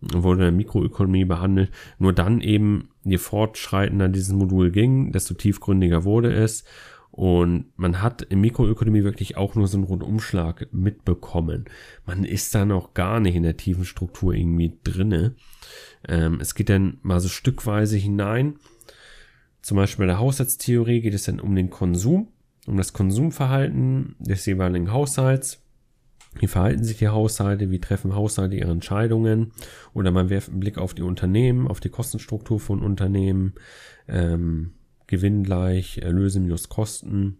wurde 0.00 0.40
in 0.42 0.46
der 0.46 0.52
Mikroökonomie 0.52 1.24
behandelt. 1.24 1.70
Nur 1.98 2.12
dann 2.12 2.40
eben, 2.40 2.90
je 3.04 3.18
fortschreitender 3.18 4.08
dieses 4.08 4.32
Modul 4.32 4.70
ging, 4.70 5.12
desto 5.12 5.34
tiefgründiger 5.34 6.04
wurde 6.04 6.32
es 6.32 6.64
und 7.16 7.66
man 7.76 8.02
hat 8.02 8.22
in 8.22 8.40
Mikroökonomie 8.40 9.04
wirklich 9.04 9.36
auch 9.36 9.54
nur 9.54 9.68
so 9.68 9.76
einen 9.76 9.86
Rundumschlag 9.86 10.66
mitbekommen. 10.72 11.66
Man 12.04 12.24
ist 12.24 12.52
da 12.56 12.64
noch 12.64 12.92
gar 12.92 13.20
nicht 13.20 13.36
in 13.36 13.44
der 13.44 13.56
tiefen 13.56 13.84
Struktur 13.84 14.34
irgendwie 14.34 14.76
drinne. 14.82 15.36
Ähm, 16.08 16.40
es 16.40 16.56
geht 16.56 16.70
dann 16.70 16.98
mal 17.02 17.20
so 17.20 17.28
stückweise 17.28 17.96
hinein. 17.96 18.56
Zum 19.62 19.76
Beispiel 19.76 20.02
bei 20.02 20.06
der 20.08 20.18
Haushaltstheorie 20.18 21.02
geht 21.02 21.14
es 21.14 21.22
dann 21.22 21.38
um 21.38 21.54
den 21.54 21.70
Konsum, 21.70 22.32
um 22.66 22.76
das 22.76 22.92
Konsumverhalten 22.92 24.16
des 24.18 24.44
jeweiligen 24.44 24.90
Haushalts. 24.90 25.62
Wie 26.40 26.48
verhalten 26.48 26.82
sich 26.82 26.98
die 26.98 27.06
Haushalte? 27.06 27.70
Wie 27.70 27.80
treffen 27.80 28.16
Haushalte 28.16 28.56
ihre 28.56 28.72
Entscheidungen? 28.72 29.52
Oder 29.92 30.10
man 30.10 30.30
wirft 30.30 30.48
einen 30.48 30.58
Blick 30.58 30.78
auf 30.78 30.94
die 30.94 31.02
Unternehmen, 31.02 31.68
auf 31.68 31.78
die 31.78 31.90
Kostenstruktur 31.90 32.58
von 32.58 32.82
Unternehmen. 32.82 33.54
Ähm, 34.08 34.72
Gewinn 35.14 35.44
gleich 35.44 35.98
Erlöse 35.98 36.40
minus 36.40 36.68
Kosten. 36.68 37.38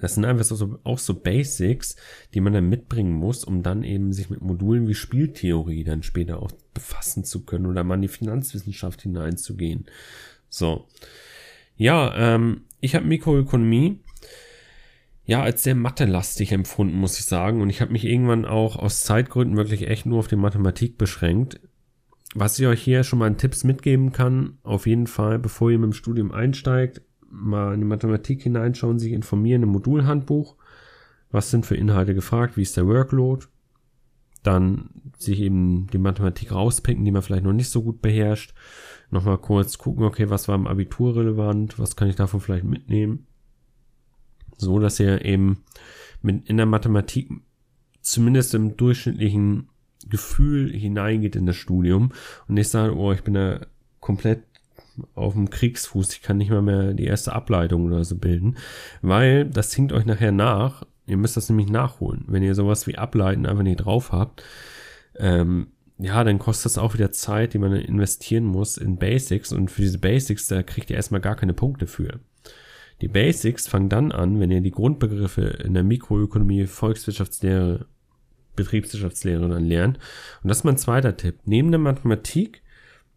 Das 0.00 0.14
sind 0.14 0.24
einfach 0.24 0.44
so, 0.44 0.78
auch 0.84 0.98
so 0.98 1.14
Basics, 1.14 1.96
die 2.34 2.40
man 2.40 2.52
dann 2.52 2.68
mitbringen 2.68 3.12
muss, 3.12 3.44
um 3.44 3.62
dann 3.62 3.82
eben 3.82 4.12
sich 4.12 4.30
mit 4.30 4.42
Modulen 4.42 4.86
wie 4.86 4.94
Spieltheorie 4.94 5.82
dann 5.82 6.02
später 6.02 6.40
auch 6.40 6.52
befassen 6.74 7.24
zu 7.24 7.44
können 7.44 7.66
oder 7.66 7.82
mal 7.82 7.96
in 7.96 8.02
die 8.02 8.08
Finanzwissenschaft 8.08 9.02
hineinzugehen. 9.02 9.86
So. 10.48 10.86
Ja, 11.76 12.14
ähm, 12.16 12.62
ich 12.80 12.94
habe 12.94 13.06
Mikroökonomie 13.06 14.00
ja 15.24 15.42
als 15.42 15.62
sehr 15.62 15.74
mathelastig 15.74 16.52
empfunden, 16.52 16.96
muss 16.96 17.18
ich 17.18 17.24
sagen. 17.24 17.60
Und 17.60 17.70
ich 17.70 17.80
habe 17.80 17.92
mich 17.92 18.04
irgendwann 18.04 18.44
auch 18.44 18.76
aus 18.76 19.02
Zeitgründen 19.02 19.56
wirklich 19.56 19.88
echt 19.88 20.06
nur 20.06 20.20
auf 20.20 20.28
die 20.28 20.36
Mathematik 20.36 20.96
beschränkt 20.96 21.60
was 22.38 22.58
ich 22.58 22.66
euch 22.66 22.82
hier 22.82 23.04
schon 23.04 23.18
mal 23.18 23.26
an 23.26 23.36
Tipps 23.36 23.64
mitgeben 23.64 24.12
kann, 24.12 24.58
auf 24.62 24.86
jeden 24.86 25.06
Fall, 25.06 25.38
bevor 25.38 25.70
ihr 25.70 25.78
mit 25.78 25.90
dem 25.90 25.92
Studium 25.92 26.32
einsteigt, 26.32 27.02
mal 27.30 27.74
in 27.74 27.80
die 27.80 27.86
Mathematik 27.86 28.42
hineinschauen, 28.42 28.98
sich 28.98 29.12
informieren 29.12 29.62
im 29.62 29.70
Modulhandbuch. 29.70 30.56
Was 31.30 31.50
sind 31.50 31.66
für 31.66 31.76
Inhalte 31.76 32.14
gefragt? 32.14 32.56
Wie 32.56 32.62
ist 32.62 32.76
der 32.76 32.86
Workload? 32.86 33.46
Dann 34.42 34.90
sich 35.18 35.40
eben 35.40 35.88
die 35.88 35.98
Mathematik 35.98 36.52
rauspicken, 36.52 37.04
die 37.04 37.10
man 37.10 37.22
vielleicht 37.22 37.44
noch 37.44 37.52
nicht 37.52 37.70
so 37.70 37.82
gut 37.82 38.00
beherrscht. 38.00 38.54
Nochmal 39.10 39.38
kurz 39.38 39.78
gucken, 39.78 40.04
okay, 40.04 40.30
was 40.30 40.48
war 40.48 40.54
im 40.54 40.66
Abitur 40.66 41.16
relevant? 41.16 41.78
Was 41.78 41.96
kann 41.96 42.08
ich 42.08 42.16
davon 42.16 42.40
vielleicht 42.40 42.64
mitnehmen? 42.64 43.26
So, 44.56 44.78
dass 44.78 45.00
ihr 45.00 45.24
eben 45.24 45.64
mit 46.22 46.48
in 46.48 46.56
der 46.56 46.66
Mathematik 46.66 47.30
zumindest 48.00 48.54
im 48.54 48.76
durchschnittlichen 48.76 49.68
Gefühl 50.08 50.72
hineingeht 50.72 51.36
in 51.36 51.46
das 51.46 51.56
Studium 51.56 52.12
und 52.46 52.54
nicht 52.54 52.68
sagt, 52.68 52.94
oh, 52.94 53.12
ich 53.12 53.22
bin 53.22 53.34
da 53.34 53.60
komplett 54.00 54.42
auf 55.14 55.34
dem 55.34 55.50
Kriegsfuß, 55.50 56.12
ich 56.12 56.22
kann 56.22 56.38
nicht 56.38 56.50
mal 56.50 56.62
mehr 56.62 56.94
die 56.94 57.04
erste 57.04 57.32
Ableitung 57.32 57.86
oder 57.86 58.04
so 58.04 58.16
bilden, 58.16 58.56
weil 59.02 59.44
das 59.44 59.72
hinkt 59.74 59.92
euch 59.92 60.06
nachher 60.06 60.32
nach. 60.32 60.84
Ihr 61.06 61.16
müsst 61.16 61.36
das 61.36 61.48
nämlich 61.48 61.70
nachholen. 61.70 62.24
Wenn 62.26 62.42
ihr 62.42 62.54
sowas 62.54 62.86
wie 62.86 62.98
Ableiten 62.98 63.46
einfach 63.46 63.62
nicht 63.62 63.78
drauf 63.78 64.12
habt, 64.12 64.42
ähm, 65.16 65.68
ja, 65.98 66.22
dann 66.22 66.38
kostet 66.38 66.66
das 66.66 66.78
auch 66.78 66.94
wieder 66.94 67.10
Zeit, 67.10 67.54
die 67.54 67.58
man 67.58 67.72
investieren 67.72 68.44
muss 68.44 68.76
in 68.76 68.98
Basics 68.98 69.52
und 69.52 69.70
für 69.70 69.82
diese 69.82 69.98
Basics, 69.98 70.46
da 70.46 70.62
kriegt 70.62 70.90
ihr 70.90 70.96
erstmal 70.96 71.20
gar 71.20 71.34
keine 71.34 71.54
Punkte 71.54 71.86
für. 71.86 72.20
Die 73.00 73.08
Basics 73.08 73.68
fangen 73.68 73.88
dann 73.88 74.12
an, 74.12 74.38
wenn 74.40 74.50
ihr 74.50 74.60
die 74.60 74.70
Grundbegriffe 74.70 75.42
in 75.42 75.74
der 75.74 75.84
Mikroökonomie, 75.84 76.66
Volkswirtschaftslehre, 76.66 77.86
Betriebswirtschaftslehre 78.62 79.48
dann 79.48 79.64
lernt. 79.64 79.98
Und 80.42 80.48
das 80.48 80.58
ist 80.58 80.64
mein 80.64 80.76
zweiter 80.76 81.16
Tipp. 81.16 81.40
Neben 81.44 81.70
der 81.70 81.80
Mathematik 81.80 82.62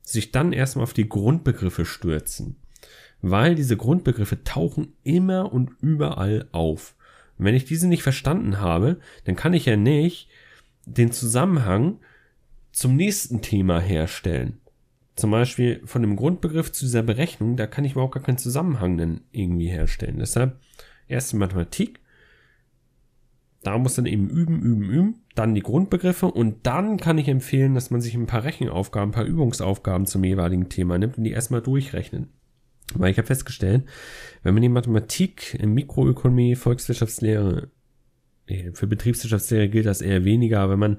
sich 0.01 0.31
dann 0.31 0.53
erstmal 0.53 0.83
auf 0.83 0.93
die 0.93 1.09
Grundbegriffe 1.09 1.85
stürzen. 1.85 2.55
Weil 3.21 3.55
diese 3.55 3.77
Grundbegriffe 3.77 4.43
tauchen 4.43 4.93
immer 5.03 5.51
und 5.53 5.71
überall 5.81 6.47
auf. 6.51 6.95
Und 7.37 7.45
wenn 7.45 7.55
ich 7.55 7.65
diese 7.65 7.87
nicht 7.87 8.03
verstanden 8.03 8.59
habe, 8.59 8.99
dann 9.25 9.35
kann 9.35 9.53
ich 9.53 9.65
ja 9.65 9.75
nicht 9.75 10.27
den 10.85 11.11
Zusammenhang 11.11 11.99
zum 12.71 12.95
nächsten 12.95 13.41
Thema 13.41 13.79
herstellen. 13.79 14.59
Zum 15.15 15.31
Beispiel 15.31 15.81
von 15.85 16.01
dem 16.01 16.15
Grundbegriff 16.15 16.71
zu 16.71 16.85
dieser 16.85 17.03
Berechnung, 17.03 17.57
da 17.57 17.67
kann 17.67 17.85
ich 17.85 17.93
überhaupt 17.93 18.13
gar 18.13 18.23
keinen 18.23 18.37
Zusammenhang 18.37 18.97
dann 18.97 19.21
irgendwie 19.31 19.67
herstellen. 19.67 20.19
Deshalb 20.19 20.59
erst 21.07 21.31
die 21.31 21.37
Mathematik, 21.37 21.99
da 23.63 23.77
muss 23.77 23.95
dann 23.95 24.05
eben 24.05 24.29
üben, 24.29 24.61
üben, 24.61 24.83
üben, 24.83 25.15
dann 25.35 25.53
die 25.53 25.61
Grundbegriffe 25.61 26.25
und 26.25 26.65
dann 26.65 26.97
kann 26.97 27.17
ich 27.17 27.27
empfehlen, 27.27 27.75
dass 27.75 27.91
man 27.91 28.01
sich 28.01 28.15
ein 28.15 28.25
paar 28.25 28.43
Rechenaufgaben, 28.43 29.09
ein 29.09 29.13
paar 29.13 29.25
Übungsaufgaben 29.25 30.07
zum 30.07 30.23
jeweiligen 30.23 30.69
Thema 30.69 30.97
nimmt 30.97 31.17
und 31.17 31.23
die 31.23 31.31
erstmal 31.31 31.61
durchrechnen. 31.61 32.29
Weil 32.93 33.11
ich 33.11 33.17
habe 33.17 33.27
festgestellt, 33.27 33.85
wenn 34.43 34.53
man 34.53 34.63
die 34.63 34.69
Mathematik 34.69 35.53
in 35.53 35.73
Mikroökonomie, 35.73 36.55
Volkswirtschaftslehre, 36.55 37.69
für 38.73 38.87
Betriebswirtschaftslehre 38.87 39.69
gilt 39.69 39.85
das 39.85 40.01
eher 40.01 40.25
weniger, 40.25 40.59
aber 40.59 40.73
wenn 40.73 40.79
man 40.79 40.97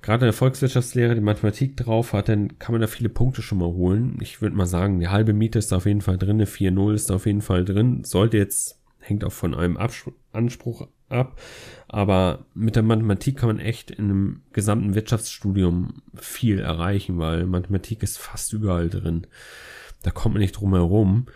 gerade 0.00 0.24
in 0.24 0.28
der 0.28 0.32
Volkswirtschaftslehre 0.32 1.14
die 1.14 1.20
Mathematik 1.20 1.76
drauf 1.76 2.12
hat, 2.12 2.28
dann 2.28 2.58
kann 2.58 2.72
man 2.72 2.80
da 2.80 2.86
viele 2.86 3.10
Punkte 3.10 3.42
schon 3.42 3.58
mal 3.58 3.66
holen. 3.66 4.16
Ich 4.20 4.40
würde 4.40 4.56
mal 4.56 4.66
sagen, 4.66 5.00
die 5.00 5.08
halbe 5.08 5.34
Miete 5.34 5.58
ist 5.58 5.72
da 5.72 5.76
auf 5.76 5.86
jeden 5.86 6.00
Fall 6.00 6.16
drin, 6.16 6.36
eine 6.36 6.46
4-0 6.46 6.94
ist 6.94 7.10
da 7.10 7.16
auf 7.16 7.26
jeden 7.26 7.42
Fall 7.42 7.64
drin. 7.64 8.04
Sollte 8.04 8.38
jetzt, 8.38 8.80
hängt 9.00 9.24
auch 9.24 9.32
von 9.32 9.52
eurem 9.52 9.76
Anspruch 10.32 10.88
ab. 11.10 11.40
Aber 11.88 12.46
mit 12.54 12.76
der 12.76 12.82
Mathematik 12.82 13.38
kann 13.38 13.48
man 13.48 13.58
echt 13.58 13.90
in 13.90 14.04
einem 14.04 14.42
gesamten 14.52 14.94
Wirtschaftsstudium 14.94 16.02
viel 16.14 16.60
erreichen, 16.60 17.18
weil 17.18 17.46
Mathematik 17.46 18.02
ist 18.02 18.18
fast 18.18 18.52
überall 18.52 18.88
drin. 18.88 19.26
Da 20.02 20.10
kommt 20.10 20.34
man 20.34 20.40
nicht 20.40 20.52
drum 20.52 20.74
herum. 20.74 21.26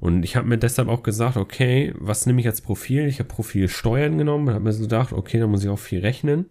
Und 0.00 0.24
ich 0.24 0.34
habe 0.34 0.48
mir 0.48 0.58
deshalb 0.58 0.88
auch 0.88 1.02
gesagt, 1.02 1.36
okay, 1.36 1.94
was 1.98 2.26
nehme 2.26 2.40
ich 2.40 2.46
als 2.46 2.62
Profil? 2.62 3.06
Ich 3.06 3.18
habe 3.18 3.28
Profil 3.28 3.68
Steuern 3.68 4.18
genommen 4.18 4.48
und 4.48 4.54
habe 4.54 4.64
mir 4.64 4.72
so 4.72 4.82
gedacht, 4.82 5.12
okay, 5.12 5.38
da 5.38 5.46
muss 5.46 5.62
ich 5.62 5.68
auch 5.68 5.78
viel 5.78 6.00
rechnen. 6.00 6.46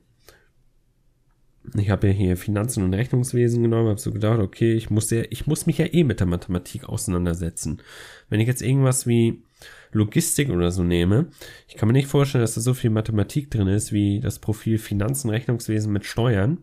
Ich 1.75 1.89
habe 1.89 2.07
ja 2.07 2.13
hier 2.13 2.37
Finanzen 2.37 2.83
und 2.83 2.93
Rechnungswesen 2.93 3.61
genommen, 3.61 3.89
habe 3.89 3.99
so 3.99 4.11
gedacht, 4.11 4.39
okay, 4.39 4.73
ich 4.73 4.89
muss 4.89 5.09
ja, 5.09 5.23
ich 5.29 5.47
muss 5.47 5.65
mich 5.65 5.79
ja 5.79 5.85
eh 5.91 6.03
mit 6.03 6.19
der 6.19 6.27
Mathematik 6.27 6.87
auseinandersetzen. 6.87 7.81
Wenn 8.29 8.39
ich 8.39 8.47
jetzt 8.47 8.61
irgendwas 8.61 9.07
wie 9.07 9.43
Logistik 9.91 10.49
oder 10.49 10.71
so 10.71 10.83
nehme, 10.83 11.27
ich 11.67 11.75
kann 11.75 11.87
mir 11.87 11.93
nicht 11.93 12.07
vorstellen, 12.07 12.43
dass 12.43 12.55
da 12.55 12.61
so 12.61 12.73
viel 12.73 12.89
Mathematik 12.89 13.49
drin 13.51 13.67
ist 13.67 13.91
wie 13.91 14.19
das 14.19 14.39
Profil 14.39 14.77
Finanzen, 14.77 15.29
Rechnungswesen 15.29 15.91
mit 15.91 16.05
Steuern. 16.05 16.59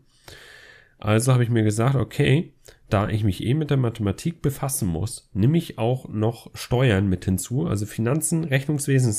Also 0.99 1.33
habe 1.33 1.43
ich 1.43 1.51
mir 1.51 1.63
gesagt, 1.63 1.95
okay, 1.95 2.53
da 2.89 3.09
ich 3.09 3.25
mich 3.25 3.45
eh 3.45 3.55
mit 3.55 3.71
der 3.71 3.77
Mathematik 3.77 4.43
befassen 4.43 4.89
muss, 4.89 5.29
nehme 5.35 5.59
ich 5.59 5.79
auch 5.79 6.09
noch 6.09 6.51
Steuern 6.55 7.09
mit 7.09 7.25
hinzu. 7.25 7.67
Also 7.67 7.85
Finanzen, 7.85 8.45
Rechnungswesen 8.45 9.13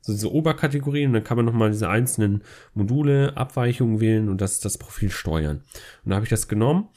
so 0.00 0.12
diese 0.12 0.32
Oberkategorien 0.32 1.08
und 1.08 1.14
dann 1.14 1.24
kann 1.24 1.36
man 1.36 1.46
nochmal 1.46 1.70
diese 1.70 1.88
einzelnen 1.88 2.42
Module, 2.74 3.36
Abweichungen 3.36 4.00
wählen 4.00 4.28
und 4.28 4.40
das 4.40 4.52
ist 4.52 4.64
das 4.64 4.78
Profil 4.78 5.10
Steuern. 5.10 5.62
Und 6.04 6.10
da 6.10 6.16
habe 6.16 6.24
ich 6.24 6.30
das 6.30 6.48
genommen. 6.48 6.88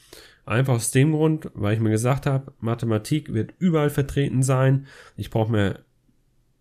Einfach 0.44 0.74
aus 0.74 0.90
dem 0.90 1.12
Grund, 1.12 1.50
weil 1.54 1.74
ich 1.74 1.80
mir 1.80 1.90
gesagt 1.90 2.26
habe, 2.26 2.52
Mathematik 2.60 3.32
wird 3.32 3.54
überall 3.58 3.90
vertreten 3.90 4.42
sein. 4.42 4.86
Ich 5.16 5.30
brauche 5.30 5.52
mir 5.52 5.84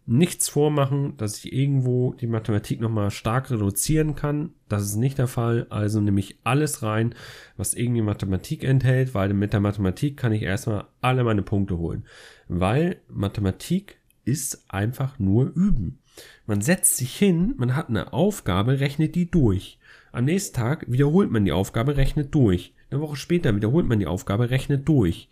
nichts 0.06 0.50
vormachen, 0.50 1.16
dass 1.18 1.38
ich 1.38 1.54
irgendwo 1.54 2.14
die 2.14 2.28
Mathematik 2.28 2.82
nochmal 2.82 3.12
stark 3.12 3.52
reduzieren 3.52 4.16
kann. 4.16 4.52
Das 4.68 4.84
ist 4.84 4.96
nicht 4.96 5.18
der 5.18 5.28
Fall. 5.28 5.68
Also 5.70 6.02
nehme 6.02 6.20
ich 6.20 6.40
alles 6.44 6.84
rein, 6.84 7.16
was 7.58 7.74
irgendwie 7.74 8.02
Mathematik 8.02 8.64
enthält, 8.64 9.14
weil 9.14 9.34
mit 9.34 9.54
der 9.54 9.60
Mathematik 9.60 10.18
kann 10.18 10.34
ich 10.34 10.42
erstmal 10.42 10.86
alle 11.02 11.24
meine 11.24 11.44
Punkte 11.44 11.78
holen. 11.78 12.06
Weil 12.48 12.98
Mathematik 13.08 13.98
ist 14.26 14.66
einfach 14.70 15.20
nur 15.20 15.52
üben. 15.56 16.00
Man 16.46 16.62
setzt 16.62 16.98
sich 16.98 17.16
hin, 17.16 17.54
man 17.58 17.76
hat 17.76 17.90
eine 17.90 18.14
Aufgabe, 18.14 18.80
rechnet 18.80 19.16
die 19.16 19.30
durch. 19.30 19.80
Am 20.12 20.26
nächsten 20.26 20.56
Tag 20.56 20.86
wiederholt 20.92 21.32
man 21.32 21.46
die 21.46 21.54
Aufgabe, 21.54 21.96
rechnet 21.96 22.36
durch. 22.36 22.74
Eine 22.90 23.02
Woche 23.02 23.16
später 23.16 23.56
wiederholt 23.56 23.88
man 23.88 24.00
die 24.00 24.08
Aufgabe, 24.08 24.50
rechnet 24.50 24.88
durch. 24.88 25.30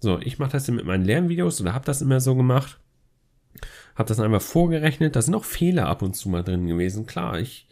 So, 0.00 0.18
ich 0.18 0.38
mache 0.38 0.52
das 0.52 0.68
mit 0.68 0.84
meinen 0.84 1.04
Lernvideos 1.04 1.60
oder 1.60 1.72
habe 1.72 1.84
das 1.84 2.02
immer 2.02 2.20
so 2.20 2.34
gemacht 2.34 2.80
habe 3.96 4.08
das 4.08 4.20
einmal 4.20 4.40
vorgerechnet. 4.40 5.16
Da 5.16 5.22
sind 5.22 5.34
auch 5.34 5.44
Fehler 5.44 5.86
ab 5.86 6.02
und 6.02 6.14
zu 6.14 6.28
mal 6.28 6.44
drin 6.44 6.66
gewesen. 6.66 7.06
Klar, 7.06 7.40
ich 7.40 7.66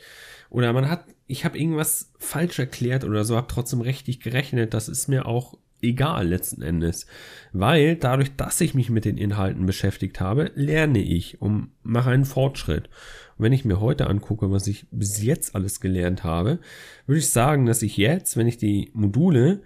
oder 0.51 0.73
man 0.73 0.89
hat, 0.89 1.05
ich 1.27 1.45
habe 1.45 1.59
irgendwas 1.59 2.13
falsch 2.19 2.59
erklärt 2.59 3.05
oder 3.05 3.25
so, 3.25 3.37
habe 3.37 3.49
trotzdem 3.49 3.81
richtig 3.81 4.21
gerechnet. 4.21 4.73
Das 4.73 4.89
ist 4.89 5.09
mir 5.09 5.27
auch 5.27 5.59
egal 5.83 6.29
letzten 6.29 6.63
Endes, 6.63 7.07
weil 7.53 7.97
dadurch, 7.97 8.37
dass 8.37 8.61
ich 8.61 8.73
mich 8.73 8.89
mit 8.89 9.05
den 9.05 9.19
Inhalten 9.19 9.67
beschäftigt 9.67 10.21
habe, 10.21 10.51
lerne 10.55 11.01
ich 11.01 11.43
und 11.43 11.73
mache 11.83 12.11
einen 12.11 12.25
Fortschritt. 12.25 12.89
Und 13.37 13.45
wenn 13.45 13.53
ich 13.53 13.65
mir 13.65 13.81
heute 13.81 14.07
angucke, 14.07 14.51
was 14.51 14.67
ich 14.67 14.87
bis 14.91 15.23
jetzt 15.23 15.55
alles 15.55 15.81
gelernt 15.81 16.25
habe, 16.25 16.61
würde 17.07 17.19
ich 17.19 17.31
sagen, 17.31 17.67
dass 17.67 17.83
ich 17.83 17.97
jetzt, 17.97 18.37
wenn 18.37 18.47
ich 18.47 18.57
die 18.57 18.91
Module 18.95 19.61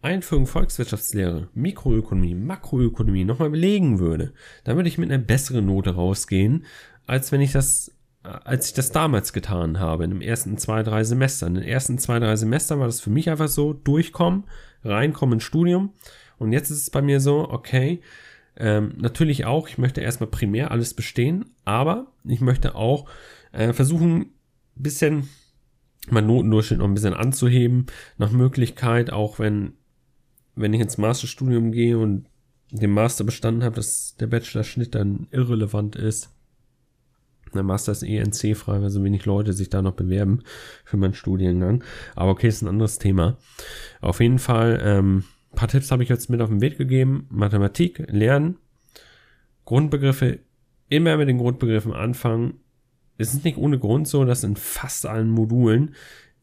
Einführung 0.00 0.46
Volkswirtschaftslehre, 0.46 1.48
Mikroökonomie, 1.54 2.34
Makroökonomie 2.34 3.24
nochmal 3.24 3.50
belegen 3.50 3.98
würde, 3.98 4.32
dann 4.64 4.76
würde 4.76 4.88
ich 4.88 4.98
mit 4.98 5.10
einer 5.10 5.22
besseren 5.22 5.66
Note 5.66 5.94
rausgehen, 5.94 6.64
als 7.06 7.32
wenn 7.32 7.40
ich 7.40 7.52
das, 7.52 7.92
als 8.22 8.68
ich 8.68 8.74
das 8.74 8.92
damals 8.92 9.32
getan 9.32 9.80
habe, 9.80 10.04
in 10.04 10.10
den 10.10 10.22
ersten 10.22 10.56
zwei, 10.56 10.82
drei 10.82 11.02
Semestern. 11.02 11.56
In 11.56 11.62
den 11.62 11.70
ersten 11.70 11.98
zwei, 11.98 12.18
drei 12.20 12.36
Semestern 12.36 12.78
war 12.78 12.86
das 12.86 13.00
für 13.00 13.10
mich 13.10 13.28
einfach 13.28 13.48
so, 13.48 13.72
durchkommen, 13.72 14.44
reinkommen 14.84 15.34
ins 15.34 15.44
Studium. 15.44 15.94
Und 16.38 16.52
jetzt 16.52 16.70
ist 16.70 16.82
es 16.82 16.90
bei 16.90 17.02
mir 17.02 17.20
so, 17.20 17.50
okay, 17.50 18.00
ähm, 18.56 18.94
natürlich 18.98 19.46
auch, 19.46 19.68
ich 19.68 19.78
möchte 19.78 20.00
erstmal 20.00 20.30
primär 20.30 20.70
alles 20.70 20.94
bestehen, 20.94 21.46
aber 21.64 22.12
ich 22.24 22.40
möchte 22.40 22.74
auch 22.74 23.08
äh, 23.52 23.72
versuchen, 23.72 24.32
bisschen 24.74 25.28
mein 26.10 26.26
Notendurchschnitt 26.26 26.78
noch 26.78 26.86
ein 26.86 26.94
bisschen 26.94 27.14
anzuheben, 27.14 27.86
nach 28.16 28.30
Möglichkeit, 28.30 29.12
auch 29.12 29.38
wenn 29.38 29.74
wenn 30.58 30.74
ich 30.74 30.80
ins 30.80 30.98
Masterstudium 30.98 31.72
gehe 31.72 31.98
und 31.98 32.26
den 32.70 32.90
Master 32.90 33.24
bestanden 33.24 33.64
habe, 33.64 33.76
dass 33.76 34.16
der 34.16 34.26
Bachelor-Schnitt 34.26 34.94
dann 34.94 35.26
irrelevant 35.30 35.96
ist. 35.96 36.30
Der 37.54 37.62
Master 37.62 37.92
ist 37.92 38.02
ENC 38.02 38.56
frei, 38.56 38.82
weil 38.82 38.90
so 38.90 39.02
wenig 39.02 39.24
Leute 39.24 39.54
sich 39.54 39.70
da 39.70 39.80
noch 39.80 39.94
bewerben 39.94 40.42
für 40.84 40.98
meinen 40.98 41.14
Studiengang. 41.14 41.82
Aber 42.14 42.32
okay, 42.32 42.48
ist 42.48 42.60
ein 42.60 42.68
anderes 42.68 42.98
Thema. 42.98 43.38
Auf 44.02 44.20
jeden 44.20 44.38
Fall, 44.38 44.80
ähm, 44.84 45.24
paar 45.54 45.68
Tipps 45.68 45.90
habe 45.90 46.02
ich 46.02 46.10
jetzt 46.10 46.28
mit 46.28 46.42
auf 46.42 46.50
den 46.50 46.60
Weg 46.60 46.76
gegeben. 46.76 47.26
Mathematik, 47.30 48.04
Lernen, 48.10 48.58
Grundbegriffe, 49.64 50.40
immer 50.90 51.16
mit 51.16 51.28
den 51.28 51.38
Grundbegriffen 51.38 51.94
anfangen. 51.94 52.60
Es 53.16 53.32
ist 53.32 53.44
nicht 53.44 53.56
ohne 53.56 53.78
Grund 53.78 54.06
so, 54.08 54.26
dass 54.26 54.44
in 54.44 54.56
fast 54.56 55.06
allen 55.06 55.30
Modulen 55.30 55.94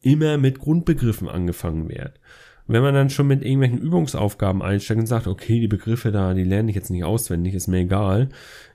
immer 0.02 0.38
mit 0.38 0.58
Grundbegriffen 0.58 1.28
angefangen 1.28 1.88
wird 1.88 2.18
wenn 2.66 2.82
man 2.82 2.94
dann 2.94 3.10
schon 3.10 3.26
mit 3.26 3.42
irgendwelchen 3.42 3.78
Übungsaufgaben 3.78 4.62
einsteigt 4.62 5.00
und 5.00 5.06
sagt, 5.06 5.26
okay, 5.26 5.60
die 5.60 5.68
Begriffe 5.68 6.10
da, 6.10 6.34
die 6.34 6.44
lerne 6.44 6.70
ich 6.70 6.76
jetzt 6.76 6.90
nicht 6.90 7.04
auswendig, 7.04 7.54
ist 7.54 7.68
mir 7.68 7.78
egal, 7.78 8.28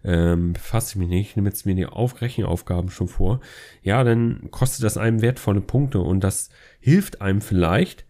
ähm, 0.04 0.54
befasse 0.54 0.92
ich 0.92 0.96
mich 0.98 1.10
nicht, 1.10 1.36
nehme 1.36 1.50
jetzt 1.50 1.66
mir 1.66 1.76
die 1.76 1.86
Aufrechenaufgaben 1.86 2.90
schon 2.90 3.08
vor, 3.08 3.42
ja, 3.82 4.04
dann 4.04 4.50
kostet 4.52 4.86
das 4.86 4.98
einem 4.98 5.22
wertvolle 5.22 5.62
Punkte 5.62 6.00
und 6.00 6.24
das 6.24 6.50
hilft 6.80 7.22
einem 7.22 7.42
vielleicht, 7.42 8.06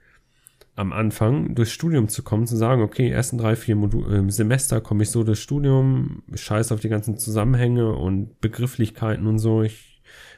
am 0.76 0.94
Anfang 0.94 1.54
durchs 1.54 1.72
Studium 1.72 2.08
zu 2.08 2.24
kommen, 2.24 2.48
zu 2.48 2.56
sagen, 2.56 2.82
okay, 2.82 3.10
ersten 3.10 3.38
drei, 3.38 3.56
vier 3.56 3.76
Modul 3.76 4.12
äh, 4.14 4.32
Semester 4.32 4.80
komme 4.80 5.04
ich 5.04 5.10
so 5.10 5.24
durchs 5.24 5.42
Studium, 5.42 6.24
scheiß 6.34 6.72
auf 6.72 6.80
die 6.80 6.90
ganzen 6.90 7.18
Zusammenhänge 7.18 7.94
und 7.94 8.40
Begrifflichkeiten 8.40 9.28
und 9.28 9.38
so. 9.38 9.64
Ich 9.64 9.91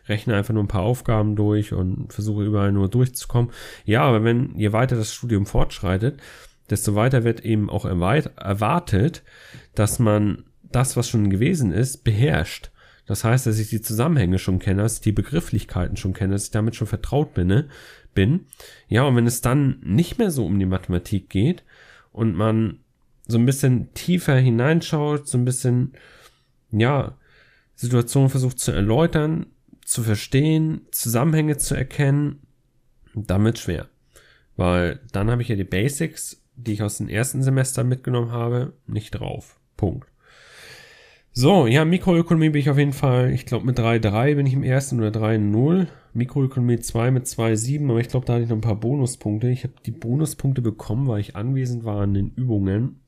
rechne 0.08 0.36
einfach 0.36 0.54
nur 0.54 0.64
ein 0.64 0.68
paar 0.68 0.82
Aufgaben 0.82 1.36
durch 1.36 1.74
und 1.74 2.12
versuche 2.12 2.44
überall 2.44 2.72
nur 2.72 2.90
durchzukommen. 2.90 3.52
Ja, 3.86 4.04
aber 4.04 4.24
wenn 4.24 4.58
je 4.58 4.74
weiter 4.74 4.96
das 4.96 5.14
Studium 5.14 5.46
fortschreitet, 5.46 6.20
desto 6.70 6.96
weiter 6.96 7.24
wird 7.24 7.46
eben 7.46 7.70
auch 7.70 7.86
erwartet, 7.86 9.24
dass 9.76 10.00
man 10.00 10.44
das, 10.64 10.98
was 10.98 11.10
schon 11.10 11.30
gewesen 11.30 11.72
ist, 11.72 12.04
beherrscht. 12.04 12.72
Das 13.06 13.24
heißt, 13.24 13.46
dass 13.46 13.60
ich 13.60 13.70
die 13.70 13.82
Zusammenhänge 13.82 14.40
schon 14.40 14.60
kenne, 14.60 14.82
dass 14.82 14.96
ich 14.96 15.02
die 15.02 15.12
Begrifflichkeiten 15.12 15.98
schon 15.98 16.14
kenne, 16.14 16.34
dass 16.34 16.46
ich 16.46 16.52
damit 16.52 16.76
schon 16.76 16.88
vertraut 16.88 17.34
bin, 17.34 17.48
ne? 17.48 17.68
bin. 18.14 18.46
Ja, 18.88 19.04
und 19.04 19.16
wenn 19.16 19.28
es 19.28 19.42
dann 19.42 19.80
nicht 19.84 20.18
mehr 20.18 20.32
so 20.32 20.46
um 20.46 20.58
die 20.58 20.66
Mathematik 20.66 21.30
geht 21.30 21.64
und 22.12 22.36
man 22.36 22.80
so 23.28 23.38
ein 23.38 23.46
bisschen 23.46 23.94
tiefer 23.94 24.36
hineinschaut, 24.36 25.28
so 25.28 25.38
ein 25.38 25.46
bisschen, 25.46 25.94
ja, 26.72 27.18
Situationen 27.76 28.30
versucht 28.30 28.60
zu 28.60 28.72
erläutern, 28.72 29.48
zu 29.94 30.04
verstehen, 30.04 30.82
Zusammenhänge 30.92 31.58
zu 31.58 31.76
erkennen, 31.76 32.42
wird 33.14 33.60
schwer. 33.60 33.90
Weil 34.56 35.00
dann 35.12 35.30
habe 35.30 35.42
ich 35.42 35.48
ja 35.48 35.56
die 35.56 35.64
Basics, 35.64 36.42
die 36.56 36.74
ich 36.74 36.84
aus 36.84 36.98
dem 36.98 37.10
ersten 37.10 37.44
Semester 37.44 37.84
mitgenommen 37.84 38.32
habe, 38.32 38.74
nicht 38.88 39.12
drauf. 39.12 39.60
Punkt. 39.78 40.08
So, 41.32 41.66
ja, 41.66 41.84
Mikroökonomie 41.86 42.50
bin 42.50 42.62
ich 42.62 42.70
auf 42.70 42.78
jeden 42.78 42.94
Fall, 42.94 43.32
ich 43.32 43.46
glaube 43.46 43.66
mit 43.66 43.80
3,3 43.80 44.36
bin 44.36 44.46
ich 44.46 44.54
im 44.54 44.64
ersten 44.64 45.00
oder 45.00 45.10
3,0. 45.10 45.88
Mikroökonomie 46.14 46.80
2 46.80 47.12
mit 47.12 47.26
2,7, 47.26 47.90
aber 47.90 48.00
ich 48.00 48.08
glaube, 48.08 48.26
da 48.26 48.34
hatte 48.34 48.44
ich 48.44 48.50
noch 48.50 48.58
ein 48.58 48.62
paar 48.62 48.80
Bonuspunkte. 48.80 49.50
Ich 49.50 49.64
habe 49.64 49.74
die 49.86 49.92
Bonuspunkte 49.92 50.62
bekommen, 50.62 51.08
weil 51.08 51.22
ich 51.22 51.36
anwesend 51.36 51.86
war 51.86 52.02
an 52.02 52.14
den 52.14 52.32
Übungen. 52.36 53.00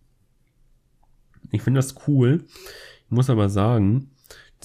Ich 1.51 1.61
finde 1.61 1.79
das 1.79 2.07
cool. 2.07 2.45
Ich 3.05 3.11
muss 3.11 3.29
aber 3.29 3.49
sagen, 3.49 4.09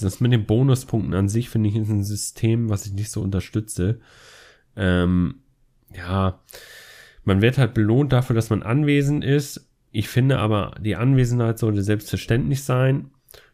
das 0.06 0.20
mit 0.20 0.32
den 0.32 0.46
Bonuspunkten 0.46 1.14
an 1.14 1.28
sich 1.28 1.48
finde 1.48 1.68
ich 1.68 1.76
ist 1.76 1.88
ein 1.90 2.04
System, 2.04 2.68
was 2.68 2.86
ich 2.86 2.92
nicht 2.92 3.10
so 3.10 3.20
unterstütze. 3.20 4.00
Ähm, 4.76 5.36
ja, 5.94 6.40
man 7.24 7.42
wird 7.42 7.58
halt 7.58 7.74
belohnt 7.74 8.12
dafür, 8.12 8.34
dass 8.34 8.50
man 8.50 8.62
anwesend 8.62 9.24
ist. 9.24 9.68
Ich 9.90 10.08
finde 10.08 10.38
aber, 10.38 10.74
die 10.80 10.96
Anwesenheit 10.96 11.58
sollte 11.58 11.82
selbstverständlich 11.82 12.62
sein. 12.62 13.10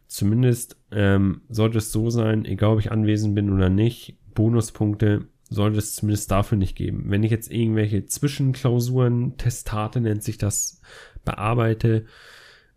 Zumindest 0.07 0.77
ähm, 0.91 1.41
sollte 1.49 1.79
es 1.79 1.91
so 1.91 2.09
sein, 2.09 2.45
egal 2.45 2.73
ob 2.73 2.79
ich 2.79 2.91
anwesend 2.91 3.35
bin 3.35 3.51
oder 3.51 3.69
nicht, 3.69 4.17
Bonuspunkte 4.33 5.25
sollte 5.49 5.77
es 5.77 5.95
zumindest 5.95 6.31
dafür 6.31 6.57
nicht 6.57 6.75
geben. 6.75 7.05
Wenn 7.07 7.23
ich 7.23 7.31
jetzt 7.31 7.51
irgendwelche 7.51 8.05
Zwischenklausuren, 8.05 9.37
Testate 9.37 9.99
nennt 9.99 10.23
sich 10.23 10.37
das, 10.37 10.81
bearbeite 11.25 12.05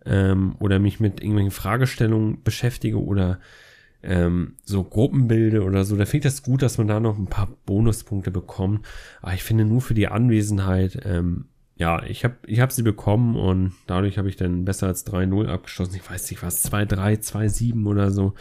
ähm, 0.07 0.57
oder 0.59 0.79
mich 0.79 1.01
mit 1.01 1.21
irgendwelchen 1.21 1.51
Fragestellungen 1.51 2.43
beschäftige 2.43 3.03
oder 3.03 3.41
ähm, 4.03 4.55
so 4.65 4.83
Gruppen 4.83 5.29
bilde 5.29 5.63
oder 5.63 5.85
so, 5.85 5.97
da 5.97 6.07
finde 6.07 6.29
ich 6.29 6.35
das 6.35 6.43
gut, 6.43 6.63
dass 6.63 6.79
man 6.79 6.89
da 6.89 7.01
noch 7.01 7.19
ein 7.19 7.27
paar 7.27 7.49
Bonuspunkte 7.67 8.31
bekommt. 8.31 8.87
Aber 9.21 9.35
ich 9.35 9.43
finde 9.43 9.65
nur 9.65 9.83
für 9.83 9.95
die 9.95 10.09
Anwesenheit 10.09 11.01
ähm, 11.05 11.47
ja, 11.81 12.03
ich 12.05 12.25
habe 12.25 12.37
ich 12.47 12.61
hab 12.61 12.73
sie 12.73 12.83
bekommen 12.83 13.37
und 13.37 13.73
dadurch 13.87 14.19
habe 14.19 14.29
ich 14.29 14.37
dann 14.37 14.67
besser 14.67 14.87
als 14.87 15.07
3-0 15.07 15.49
abgeschlossen. 15.49 15.97
Ich 15.97 16.09
weiß 16.09 16.31
nicht 16.31 16.43
was, 16.43 16.63
2-3, 16.71 17.23
2-7 17.23 17.87
oder 17.87 18.11
so. 18.11 18.35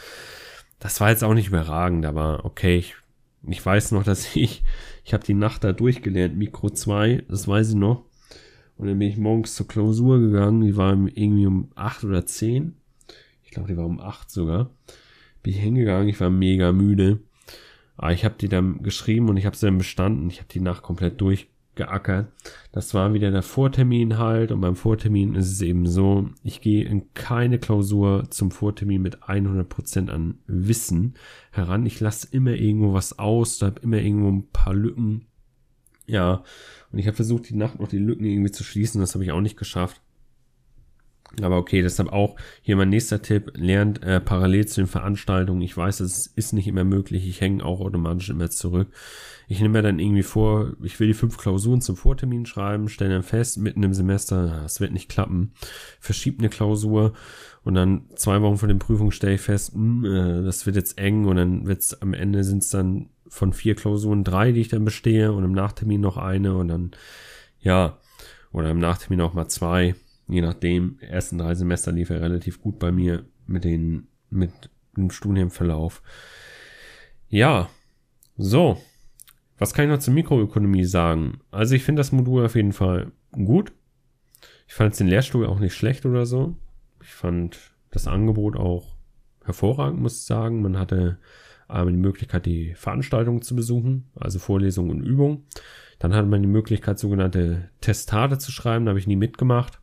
Das 0.78 1.00
war 1.00 1.10
jetzt 1.10 1.24
auch 1.24 1.34
nicht 1.34 1.48
überragend, 1.48 2.06
aber 2.06 2.44
okay, 2.44 2.75
ich, 2.78 2.96
ich 3.48 3.66
weiß 3.66 3.94
noch, 3.94 4.04
dass 4.04 4.25
ich, 4.36 4.62
ich 5.06 5.13
habe 5.13 5.24
die 5.24 5.34
Nacht 5.34 5.63
da 5.63 5.72
durchgelernt, 5.72 6.38
Mikro 6.38 6.70
2, 6.70 7.24
das 7.30 7.48
weiß 7.48 7.70
ich 7.70 7.75
noch. 7.75 8.04
Und 8.79 8.88
dann 8.88 8.98
bin 8.98 9.09
ich 9.09 9.17
morgens 9.17 9.55
zur 9.55 9.67
Klausur 9.67 10.19
gegangen, 10.19 10.62
die 10.62 10.77
war 10.77 10.93
irgendwie 10.93 11.45
um 11.45 11.69
8 11.75 12.05
oder 12.05 12.25
10. 12.25 12.75
Ich 13.43 13.51
glaube, 13.51 13.67
die 13.67 13.75
war 13.75 13.86
um 13.86 14.00
8 14.00 14.31
sogar. 14.31 14.69
Bin 15.43 15.53
ich 15.53 15.59
hingegangen, 15.59 16.07
ich 16.07 16.19
war 16.21 16.29
mega 16.29 16.71
müde. 16.71 17.19
Aber 17.98 18.13
ich 18.13 18.24
habe 18.24 18.36
die 18.39 18.47
dann 18.47 18.82
geschrieben 18.82 19.27
und 19.27 19.36
ich 19.36 19.45
habe 19.45 19.58
sie 19.58 19.65
dann 19.65 19.77
bestanden. 19.77 20.30
Ich 20.30 20.38
habe 20.38 20.47
die 20.49 20.62
Nacht 20.62 20.82
komplett 20.82 21.19
durch 21.19 21.49
geackert. 21.75 22.32
Das 22.71 22.93
war 22.93 23.13
wieder 23.13 23.32
der 23.32 23.41
Vortermin 23.41 24.17
halt 24.17 24.54
und 24.54 24.62
beim 24.62 24.77
Vortermin 24.77 25.36
ist 25.36 25.51
es 25.51 25.62
eben 25.62 25.86
so, 25.86 26.30
ich 26.41 26.62
gehe 26.62 26.86
in 26.86 27.13
keine 27.13 27.60
Klausur 27.60 28.30
zum 28.30 28.51
Vortermin 28.51 29.01
mit 29.01 29.23
100% 29.23 30.10
an 30.10 30.39
Wissen 30.47 31.15
heran. 31.51 31.86
Ich 31.86 31.99
lasse 31.99 32.27
immer 32.32 32.51
irgendwo 32.51 32.93
was 32.93 33.19
aus, 33.19 33.58
da 33.58 33.67
habe 33.67 33.82
immer 33.82 33.97
irgendwo 33.97 34.30
ein 34.30 34.47
paar 34.51 34.73
Lücken. 34.73 35.25
Ja, 36.10 36.43
und 36.91 37.00
ich 37.00 37.08
habe 37.08 37.15
versucht, 37.15 37.50
die 37.50 37.56
Nacht 37.56 37.80
noch 37.80 37.88
die 37.88 37.98
Lücken 37.98 38.26
irgendwie 38.26 38.52
zu 38.52 38.63
schließen, 38.63 39.00
das 39.00 39.13
habe 39.13 39.24
ich 39.24 39.32
auch 39.32 39.41
nicht 39.41 39.58
geschafft. 39.58 40.02
Aber 41.41 41.58
okay, 41.58 41.84
deshalb 41.84 42.12
auch 42.12 42.36
hier 42.62 42.76
mein 42.76 42.89
nächster 42.89 43.22
Tipp, 43.22 43.52
lernt 43.56 44.02
äh, 44.02 44.19
parallel 44.19 44.67
zu 44.67 44.82
den 44.82 44.88
Veranstaltungen. 44.88 45.62
Ich 45.62 45.78
weiß, 45.78 46.00
es 46.00 46.26
ist 46.26 46.54
nicht 46.54 46.67
immer 46.67 46.84
möglich, 46.84 47.28
ich 47.28 47.39
hänge 47.39 47.63
auch 47.63 47.82
automatisch 47.82 48.30
immer 48.32 48.50
zurück. 48.50 48.88
Ich 49.48 49.62
nehme 49.62 49.74
mir 49.74 49.84
dann 49.84 50.00
irgendwie 50.00 50.24
vor, 50.24 50.74
ich 50.82 51.00
will 51.00 51.08
die 51.08 51.13
fünf 51.13 51.38
Klausuren 51.38 51.82
zum 51.82 51.95
Vortermin 51.95 52.48
schreiben, 52.48 52.89
stelle 52.89 53.13
dann 53.13 53.24
fest, 53.24 53.60
mitten 53.60 53.84
im 53.84 53.93
Semester, 53.93 54.62
das 54.63 54.80
wird 54.80 54.91
nicht 54.91 55.10
klappen, 55.10 55.54
verschiebt 56.00 56.39
eine 56.39 56.50
Klausur 56.50 57.13
und 57.63 57.76
dann 57.76 58.06
zwei 58.15 58.41
Wochen 58.41 58.58
vor 58.58 58.67
den 58.67 58.80
Prüfungen 58.80 59.12
stelle 59.12 59.36
ich 59.36 59.41
fest, 59.41 59.76
mh, 59.76 59.82
hm, 59.82 60.06
äh, 60.06 60.43
das 60.43 60.65
wird 60.65 60.76
jetzt 60.76 60.98
eng 60.98 61.26
und 61.26 61.36
dann 61.36 61.67
wird's 61.67 61.93
am 62.02 62.13
Ende 62.13 62.43
sind 62.43 62.63
es 62.63 62.69
dann 62.69 63.10
von 63.30 63.54
vier 63.54 63.76
Klausuren 63.76 64.24
drei, 64.24 64.52
die 64.52 64.62
ich 64.62 64.70
dann 64.70 64.86
bestehe 64.86 65.32
und 65.32 65.44
im 65.44 65.52
Nachtermin 65.54 66.02
noch 66.02 66.18
eine 66.18 66.56
und 66.56 66.68
dann, 66.68 66.92
ja, 67.60 67.98
oder 68.52 68.70
im 68.72 68.80
Nachtermin 68.80 69.22
auch 69.22 69.34
mal 69.34 69.48
zwei 69.48 69.96
je 70.30 70.42
nachdem, 70.42 71.00
ersten 71.00 71.39
drei 71.39 71.56
Semester 71.56 71.92
lief 71.92 72.10
er 72.12 72.22
relativ 72.22 72.62
gut 72.62 72.80
bei 72.80 72.92
mir 72.92 73.26
mit 73.48 73.63
den, 73.63 74.08
mit 74.30 74.52
dem 74.96 75.10
Studienverlauf. 75.10 76.02
Ja, 77.28 77.70
so. 78.38 78.82
Was 79.58 79.74
kann 79.74 79.86
ich 79.86 79.92
noch 79.92 80.00
zur 80.00 80.13
Mikroökonomie 80.13 80.86
sagen? 80.86 81.42
Also 81.52 81.76
ich 81.76 81.84
finde 81.84 82.00
das 82.00 82.12
Modul 82.12 82.46
auf 82.46 82.56
jeden 82.56 82.74
Fall 82.74 83.12
gut. 83.32 83.74
Ich 84.68 84.74
fand 84.76 84.98
den 84.98 85.08
Lehrstuhl 85.08 85.48
auch 85.48 85.60
nicht 85.60 85.74
schlecht 85.74 86.06
oder 86.06 86.26
so. 86.26 86.56
Ich 87.02 87.13
fand 87.13 87.60
das 87.89 88.08
Angebot 88.08 88.56
auch 88.56 88.96
hervorragend, 89.44 90.00
muss 90.00 90.20
ich 90.20 90.26
sagen. 90.26 90.62
Man 90.62 90.78
hatte 90.78 91.18
einmal 91.69 91.93
die 91.93 91.99
Möglichkeit, 91.99 92.45
die 92.45 92.73
Veranstaltungen 92.75 93.41
zu 93.41 93.55
besuchen, 93.55 94.10
also 94.15 94.39
Vorlesungen 94.39 94.91
und 94.91 95.01
Übungen. 95.01 95.45
Dann 95.99 96.13
hatte 96.13 96.27
man 96.27 96.41
die 96.41 96.47
Möglichkeit, 96.47 96.99
sogenannte 96.99 97.69
Testate 97.82 98.38
zu 98.38 98.51
schreiben. 98.51 98.86
Da 98.86 98.89
habe 98.89 98.99
ich 98.99 99.08
nie 99.08 99.15
mitgemacht 99.15 99.79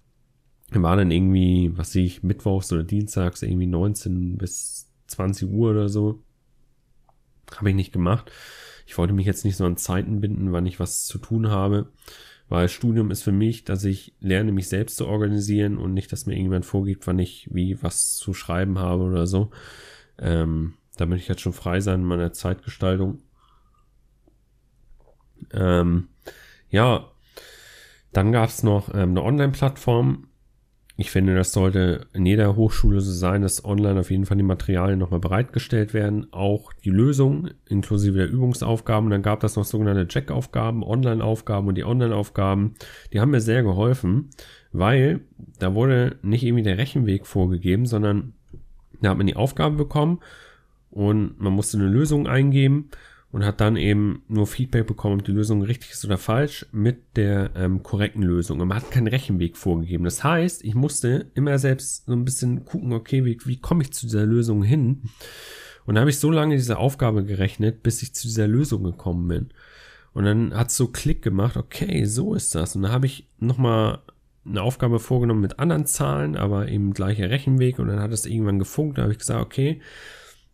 war 0.73 0.97
dann 0.97 1.11
irgendwie, 1.11 1.73
was 1.77 1.93
sehe 1.93 2.05
ich, 2.05 2.23
mittwochs 2.23 2.73
oder 2.73 2.83
dienstags 2.83 3.43
irgendwie 3.43 3.67
19 3.67 4.37
bis 4.37 4.91
20 5.07 5.51
Uhr 5.51 5.71
oder 5.71 5.89
so. 5.89 6.23
Habe 7.55 7.71
ich 7.71 7.77
nicht 7.77 7.93
gemacht. 7.93 8.31
Ich 8.87 8.99
wollte 8.99 9.13
mich 9.13 9.27
jetzt 9.27 9.45
nicht 9.45 9.57
so 9.57 9.65
an 9.65 9.77
Zeiten 9.77 10.21
binden, 10.21 10.53
wann 10.53 10.67
ich 10.67 10.81
was 10.81 11.05
zu 11.05 11.19
tun 11.19 11.49
habe. 11.49 11.93
Weil 12.49 12.69
Studium 12.69 13.11
ist 13.11 13.23
für 13.23 13.33
mich, 13.33 13.65
dass 13.65 13.85
ich 13.85 14.15
lerne, 14.21 14.53
mich 14.53 14.69
selbst 14.69 14.97
zu 14.97 15.07
organisieren 15.07 15.79
und 15.79 15.95
nicht, 15.95 16.13
dass 16.13 16.27
mir 16.27 16.35
irgendjemand 16.35 16.65
vorgibt, 16.65 17.07
wann 17.07 17.19
ich 17.19 17.49
wie 17.53 17.83
was 17.83 18.17
zu 18.17 18.35
schreiben 18.35 18.79
habe 18.79 19.03
oder 19.03 19.27
so. 19.27 19.51
Ähm, 20.19 20.75
da 20.97 21.07
bin 21.07 21.19
ich 21.19 21.29
jetzt 21.29 21.41
schon 21.41 21.53
frei 21.53 21.81
sein 21.81 22.01
in 22.01 22.07
meiner 22.07 22.33
Zeitgestaltung. 22.33 23.19
Ähm, 25.53 26.09
ja, 26.71 27.11
dann 28.13 28.33
gab 28.33 28.49
es 28.49 28.63
noch 28.63 28.93
ähm, 28.95 29.11
eine 29.11 29.23
Online-Plattform, 29.23 30.29
ich 30.99 31.11
finde, 31.11 31.35
das 31.35 31.53
sollte 31.53 32.07
in 32.15 32.25
jeder 32.25 32.57
Hochschule 32.57 33.03
so 33.03 33.13
sein, 33.13 33.43
dass 33.43 33.63
online 33.67 34.01
auf 34.01 34.11
jeden 34.11 34.25
Fall 34.25 34.39
die 34.39 34.43
Materialien 34.43 34.99
nochmal 34.99 35.21
bereitgestellt 35.21 35.93
werden. 35.93 36.33
Auch 36.33 36.73
die 36.73 36.91
Lösung 36.91 37.51
inklusive 37.67 38.17
der 38.17 38.31
Übungsaufgaben. 38.31 39.11
Dann 39.11 39.21
gab 39.21 39.41
das 39.41 39.57
noch 39.57 39.67
sogenannte 39.67 40.09
Check-Aufgaben, 40.09 40.83
Online-Aufgaben 40.83 41.69
und 41.69 41.75
die 41.75 41.85
Online-Aufgaben. 41.85 42.77
Die 43.13 43.21
haben 43.21 43.31
mir 43.31 43.43
sehr 43.43 43.63
geholfen, 43.63 44.31
weil 44.73 45.21
da 45.59 45.75
wurde 45.75 46.17
nicht 46.23 46.43
irgendwie 46.43 46.63
der 46.63 46.79
Rechenweg 46.79 47.27
vorgegeben, 47.27 47.85
sondern 47.85 48.33
da 49.03 49.11
hat 49.11 49.19
man 49.19 49.27
die 49.27 49.37
Aufgabe 49.37 49.77
bekommen 49.77 50.21
und 50.97 51.39
man 51.39 51.53
musste 51.53 51.77
eine 51.77 51.89
Lösung 51.89 52.27
eingeben 52.27 52.89
und 53.31 53.45
hat 53.45 53.61
dann 53.61 53.77
eben 53.77 54.23
nur 54.29 54.47
Feedback 54.47 54.87
bekommen, 54.87 55.21
ob 55.21 55.27
die 55.27 55.33
Lösung 55.33 55.61
richtig 55.61 55.91
ist 55.91 56.03
oder 56.07 56.17
falsch 56.17 56.65
mit 56.73 57.17
der 57.17 57.51
ähm, 57.55 57.83
korrekten 57.83 58.23
Lösung. 58.23 58.61
Und 58.61 58.69
man 58.69 58.79
hat 58.79 58.91
keinen 58.91 59.07
Rechenweg 59.07 59.59
vorgegeben. 59.59 60.05
Das 60.05 60.25
heißt, 60.25 60.65
ich 60.65 60.75
musste 60.75 61.31
immer 61.35 61.59
selbst 61.59 62.07
so 62.07 62.13
ein 62.13 62.25
bisschen 62.25 62.65
gucken, 62.65 62.95
okay, 62.95 63.27
wie, 63.27 63.37
wie 63.45 63.61
komme 63.61 63.83
ich 63.83 63.93
zu 63.93 64.07
dieser 64.07 64.25
Lösung 64.25 64.63
hin? 64.63 65.03
Und 65.85 65.97
da 65.97 66.01
habe 66.01 66.09
ich 66.09 66.19
so 66.19 66.31
lange 66.31 66.57
diese 66.57 66.79
Aufgabe 66.79 67.25
gerechnet, 67.25 67.83
bis 67.83 68.01
ich 68.01 68.15
zu 68.15 68.27
dieser 68.27 68.47
Lösung 68.47 68.83
gekommen 68.83 69.29
bin. 69.29 69.49
Und 70.15 70.25
dann 70.25 70.55
hat 70.55 70.71
es 70.71 70.79
so 70.79 70.89
Klick 70.89 71.21
gemacht, 71.21 71.59
okay, 71.59 72.07
so 72.07 72.33
ist 72.33 72.55
das. 72.55 72.75
Und 72.75 72.85
da 72.85 72.89
habe 72.89 73.05
ich 73.05 73.29
nochmal 73.39 73.99
eine 74.47 74.63
Aufgabe 74.63 74.99
vorgenommen 74.99 75.43
mit 75.43 75.59
anderen 75.59 75.85
Zahlen, 75.85 76.37
aber 76.37 76.69
eben 76.69 76.95
gleicher 76.95 77.29
Rechenweg. 77.29 77.79
Und 77.81 77.89
dann 77.89 78.01
hat 78.01 78.13
es 78.13 78.25
irgendwann 78.25 78.59
gefunkt. 78.59 78.97
Da 78.97 79.03
habe 79.03 79.13
ich 79.13 79.19
gesagt, 79.19 79.45
okay, 79.45 79.83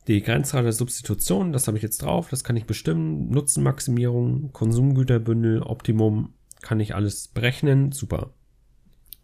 die 0.08 0.22
Grenzzahl 0.22 0.64
der 0.64 0.72
Substitution, 0.72 1.52
das 1.52 1.66
habe 1.66 1.76
ich 1.76 1.82
jetzt 1.82 2.02
drauf, 2.02 2.28
das 2.28 2.44
kann 2.44 2.56
ich 2.56 2.66
bestimmen. 2.66 3.30
Nutzenmaximierung, 3.30 4.52
Konsumgüterbündel, 4.52 5.62
Optimum, 5.62 6.34
kann 6.60 6.80
ich 6.80 6.94
alles 6.94 7.28
berechnen, 7.28 7.92
super. 7.92 8.32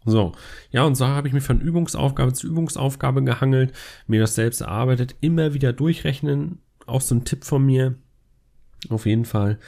So, 0.05 0.31
ja, 0.71 0.83
und 0.83 0.95
so 0.95 1.07
habe 1.07 1.27
ich 1.27 1.33
mich 1.33 1.43
von 1.43 1.59
Übungsaufgabe 1.59 2.33
zu 2.33 2.47
Übungsaufgabe 2.47 3.23
gehangelt, 3.23 3.73
mir 4.07 4.21
das 4.21 4.35
selbst 4.35 4.61
erarbeitet, 4.61 5.15
immer 5.19 5.53
wieder 5.53 5.73
durchrechnen, 5.73 6.59
auch 6.85 7.01
so 7.01 7.15
ein 7.15 7.25
Tipp 7.25 7.43
von 7.43 7.65
mir, 7.65 7.95
auf 8.89 9.05
jeden 9.05 9.25
Fall. 9.25 9.59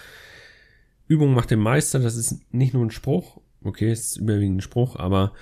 Übung 1.08 1.34
macht 1.34 1.52
den 1.52 1.60
Meister, 1.60 2.00
das 2.00 2.15
ist 2.15 2.54
nicht 2.54 2.74
nur 2.74 2.86
ein 2.86 2.91
Spruch, 2.91 3.41
okay, 3.63 3.91
es 3.91 4.12
ist 4.12 4.17
überwiegend 4.17 4.60
ein 4.60 4.62
Spruch, 4.62 4.95
aber 4.95 5.34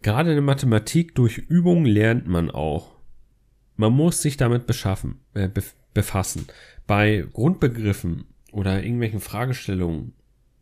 gerade 0.00 0.30
in 0.30 0.36
der 0.36 0.42
Mathematik 0.42 1.14
durch 1.14 1.36
Übung 1.36 1.84
lernt 1.84 2.26
man 2.26 2.50
auch. 2.50 2.97
Man 3.78 3.94
muss 3.94 4.20
sich 4.20 4.36
damit 4.36 4.66
beschaffen, 4.66 5.20
äh, 5.32 5.48
befassen. 5.94 6.46
Bei 6.86 7.26
Grundbegriffen 7.32 8.26
oder 8.52 8.82
irgendwelchen 8.82 9.20
Fragestellungen, 9.20 10.12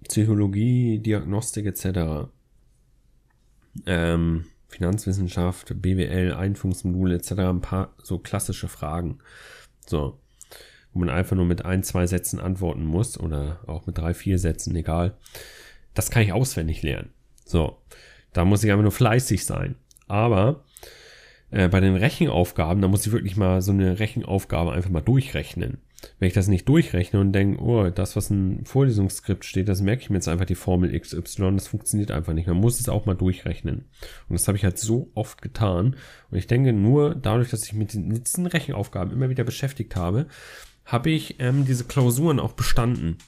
Psychologie, 0.08 1.00
Diagnostik 1.00 1.66
etc., 1.66 2.28
ähm, 3.86 4.44
Finanzwissenschaft, 4.68 5.82
BWL, 5.82 6.34
Einführungsmodule 6.34 7.16
etc., 7.16 7.32
ein 7.32 7.60
paar 7.60 7.94
so 8.00 8.18
klassische 8.18 8.68
Fragen. 8.68 9.18
So 9.86 10.20
wo 10.96 11.00
man 11.00 11.10
einfach 11.10 11.36
nur 11.36 11.44
mit 11.44 11.62
ein, 11.62 11.82
zwei 11.82 12.06
Sätzen 12.06 12.40
antworten 12.40 12.82
muss 12.82 13.20
oder 13.20 13.60
auch 13.66 13.86
mit 13.86 13.98
drei, 13.98 14.14
vier 14.14 14.38
Sätzen, 14.38 14.74
egal. 14.74 15.14
Das 15.92 16.10
kann 16.10 16.22
ich 16.22 16.32
auswendig 16.32 16.80
lernen. 16.80 17.10
So, 17.44 17.76
da 18.32 18.46
muss 18.46 18.64
ich 18.64 18.70
einfach 18.70 18.82
nur 18.82 18.92
fleißig 18.92 19.44
sein. 19.44 19.76
Aber 20.08 20.64
äh, 21.50 21.68
bei 21.68 21.80
den 21.80 21.96
Rechenaufgaben, 21.96 22.82
da 22.82 22.88
muss 22.88 23.06
ich 23.06 23.12
wirklich 23.12 23.36
mal 23.36 23.62
so 23.62 23.72
eine 23.72 23.98
Rechenaufgabe 23.98 24.72
einfach 24.72 24.90
mal 24.90 25.00
durchrechnen. 25.00 25.78
Wenn 26.18 26.28
ich 26.28 26.34
das 26.34 26.48
nicht 26.48 26.68
durchrechne 26.68 27.20
und 27.20 27.32
denke, 27.32 27.62
oh, 27.62 27.88
das, 27.90 28.16
was 28.16 28.30
ein 28.30 28.64
Vorlesungsskript 28.64 29.44
steht, 29.44 29.68
das 29.68 29.80
merke 29.80 30.02
ich 30.02 30.10
mir 30.10 30.16
jetzt 30.16 30.28
einfach 30.28 30.44
die 30.44 30.54
Formel 30.54 30.98
XY, 30.98 31.54
das 31.54 31.68
funktioniert 31.68 32.10
einfach 32.10 32.32
nicht. 32.32 32.46
Man 32.46 32.58
muss 32.58 32.80
es 32.80 32.88
auch 32.88 33.06
mal 33.06 33.14
durchrechnen. 33.14 33.86
Und 34.28 34.34
das 34.34 34.46
habe 34.46 34.58
ich 34.58 34.64
halt 34.64 34.78
so 34.78 35.10
oft 35.14 35.40
getan. 35.40 35.96
Und 36.30 36.38
ich 36.38 36.46
denke, 36.46 36.72
nur 36.72 37.14
dadurch, 37.14 37.50
dass 37.50 37.64
ich 37.64 37.72
mit 37.72 37.92
diesen 37.94 38.46
Rechenaufgaben 38.46 39.12
immer 39.12 39.30
wieder 39.30 39.44
beschäftigt 39.44 39.96
habe, 39.96 40.26
habe 40.84 41.10
ich 41.10 41.40
ähm, 41.40 41.64
diese 41.64 41.84
Klausuren 41.84 42.40
auch 42.40 42.52
bestanden. 42.52 43.18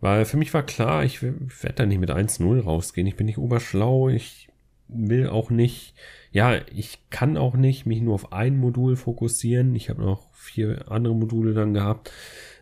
Weil 0.00 0.24
für 0.24 0.36
mich 0.36 0.52
war 0.52 0.64
klar, 0.64 1.04
ich 1.04 1.22
werde 1.22 1.74
da 1.76 1.86
nicht 1.86 2.00
mit 2.00 2.10
1-0 2.10 2.60
rausgehen. 2.60 3.06
Ich 3.06 3.16
bin 3.16 3.26
nicht 3.26 3.38
oberschlau. 3.38 4.08
Ich 4.08 4.48
will 4.94 5.28
auch 5.28 5.50
nicht, 5.50 5.94
ja, 6.30 6.60
ich 6.72 6.98
kann 7.10 7.36
auch 7.36 7.54
nicht 7.54 7.86
mich 7.86 8.00
nur 8.00 8.14
auf 8.14 8.32
ein 8.32 8.56
Modul 8.56 8.96
fokussieren. 8.96 9.74
Ich 9.74 9.90
habe 9.90 10.02
noch 10.02 10.32
vier 10.34 10.90
andere 10.90 11.14
Module 11.14 11.54
dann 11.54 11.74
gehabt. 11.74 12.10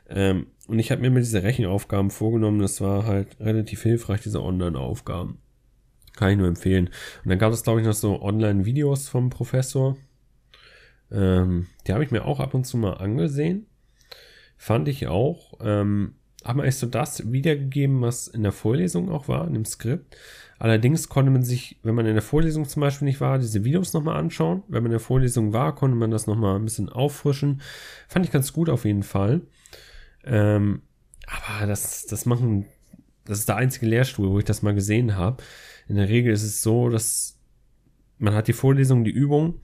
Ähm, 0.08 0.46
und 0.66 0.78
ich 0.78 0.90
habe 0.90 1.00
mir 1.00 1.08
immer 1.08 1.20
diese 1.20 1.42
Rechenaufgaben 1.42 2.10
vorgenommen. 2.10 2.60
Das 2.60 2.80
war 2.80 3.06
halt 3.06 3.38
relativ 3.40 3.82
hilfreich, 3.82 4.20
diese 4.20 4.42
Online-Aufgaben. 4.42 5.38
Kann 6.16 6.30
ich 6.30 6.38
nur 6.38 6.48
empfehlen. 6.48 6.90
Und 7.24 7.30
dann 7.30 7.38
gab 7.38 7.52
es, 7.52 7.62
glaube 7.62 7.80
ich, 7.80 7.86
noch 7.86 7.94
so 7.94 8.20
Online-Videos 8.20 9.08
vom 9.08 9.30
Professor. 9.30 9.96
Ähm, 11.10 11.66
die 11.86 11.92
habe 11.92 12.04
ich 12.04 12.10
mir 12.10 12.24
auch 12.24 12.40
ab 12.40 12.54
und 12.54 12.64
zu 12.64 12.76
mal 12.76 12.94
angesehen 12.94 13.66
fand 14.60 14.88
ich 14.88 15.06
auch, 15.06 15.54
ähm, 15.62 16.16
haben 16.44 16.60
eigentlich 16.60 16.76
so 16.76 16.86
das 16.86 17.32
wiedergegeben, 17.32 18.02
was 18.02 18.28
in 18.28 18.42
der 18.42 18.52
Vorlesung 18.52 19.10
auch 19.10 19.26
war, 19.26 19.46
in 19.46 19.54
dem 19.54 19.64
Skript. 19.64 20.18
Allerdings 20.60 21.08
konnte 21.08 21.30
man 21.30 21.42
sich, 21.42 21.78
wenn 21.82 21.94
man 21.94 22.06
in 22.06 22.14
der 22.14 22.22
Vorlesung 22.22 22.68
zum 22.68 22.80
Beispiel 22.80 23.06
nicht 23.06 23.20
war, 23.20 23.38
diese 23.38 23.64
Videos 23.64 23.94
nochmal 23.94 24.16
anschauen. 24.16 24.62
Wenn 24.68 24.82
man 24.82 24.92
in 24.92 24.98
der 24.98 25.00
Vorlesung 25.00 25.52
war, 25.52 25.74
konnte 25.74 25.96
man 25.96 26.10
das 26.10 26.26
nochmal 26.26 26.56
ein 26.56 26.64
bisschen 26.64 26.90
auffrischen. 26.90 27.62
Fand 28.06 28.26
ich 28.26 28.30
ganz 28.30 28.52
gut 28.52 28.68
auf 28.68 28.84
jeden 28.84 29.02
Fall. 29.02 29.40
Ähm, 30.22 30.82
aber 31.26 31.66
das, 31.66 32.06
das 32.06 32.26
machen, 32.26 32.66
das 33.24 33.38
ist 33.38 33.48
der 33.48 33.56
einzige 33.56 33.86
Lehrstuhl, 33.86 34.30
wo 34.30 34.38
ich 34.38 34.44
das 34.44 34.62
mal 34.62 34.74
gesehen 34.74 35.16
habe. 35.16 35.42
In 35.88 35.96
der 35.96 36.10
Regel 36.10 36.32
ist 36.32 36.44
es 36.44 36.62
so, 36.62 36.90
dass 36.90 37.38
man 38.18 38.34
hat 38.34 38.46
die 38.46 38.52
Vorlesung, 38.52 39.02
die 39.02 39.10
Übung 39.10 39.60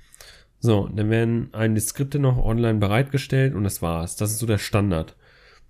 so, 0.59 0.89
dann 0.89 1.11
werden 1.11 1.53
einem 1.53 1.75
die 1.75 1.81
Skripte 1.81 2.19
noch 2.19 2.39
online 2.39 2.79
bereitgestellt 2.79 3.55
und 3.55 3.65
das 3.65 3.83
war's. 3.83 4.17
Das 4.17 4.31
ist 4.31 4.39
so 4.39 4.47
der 4.47 4.59
Standard. 4.59 5.15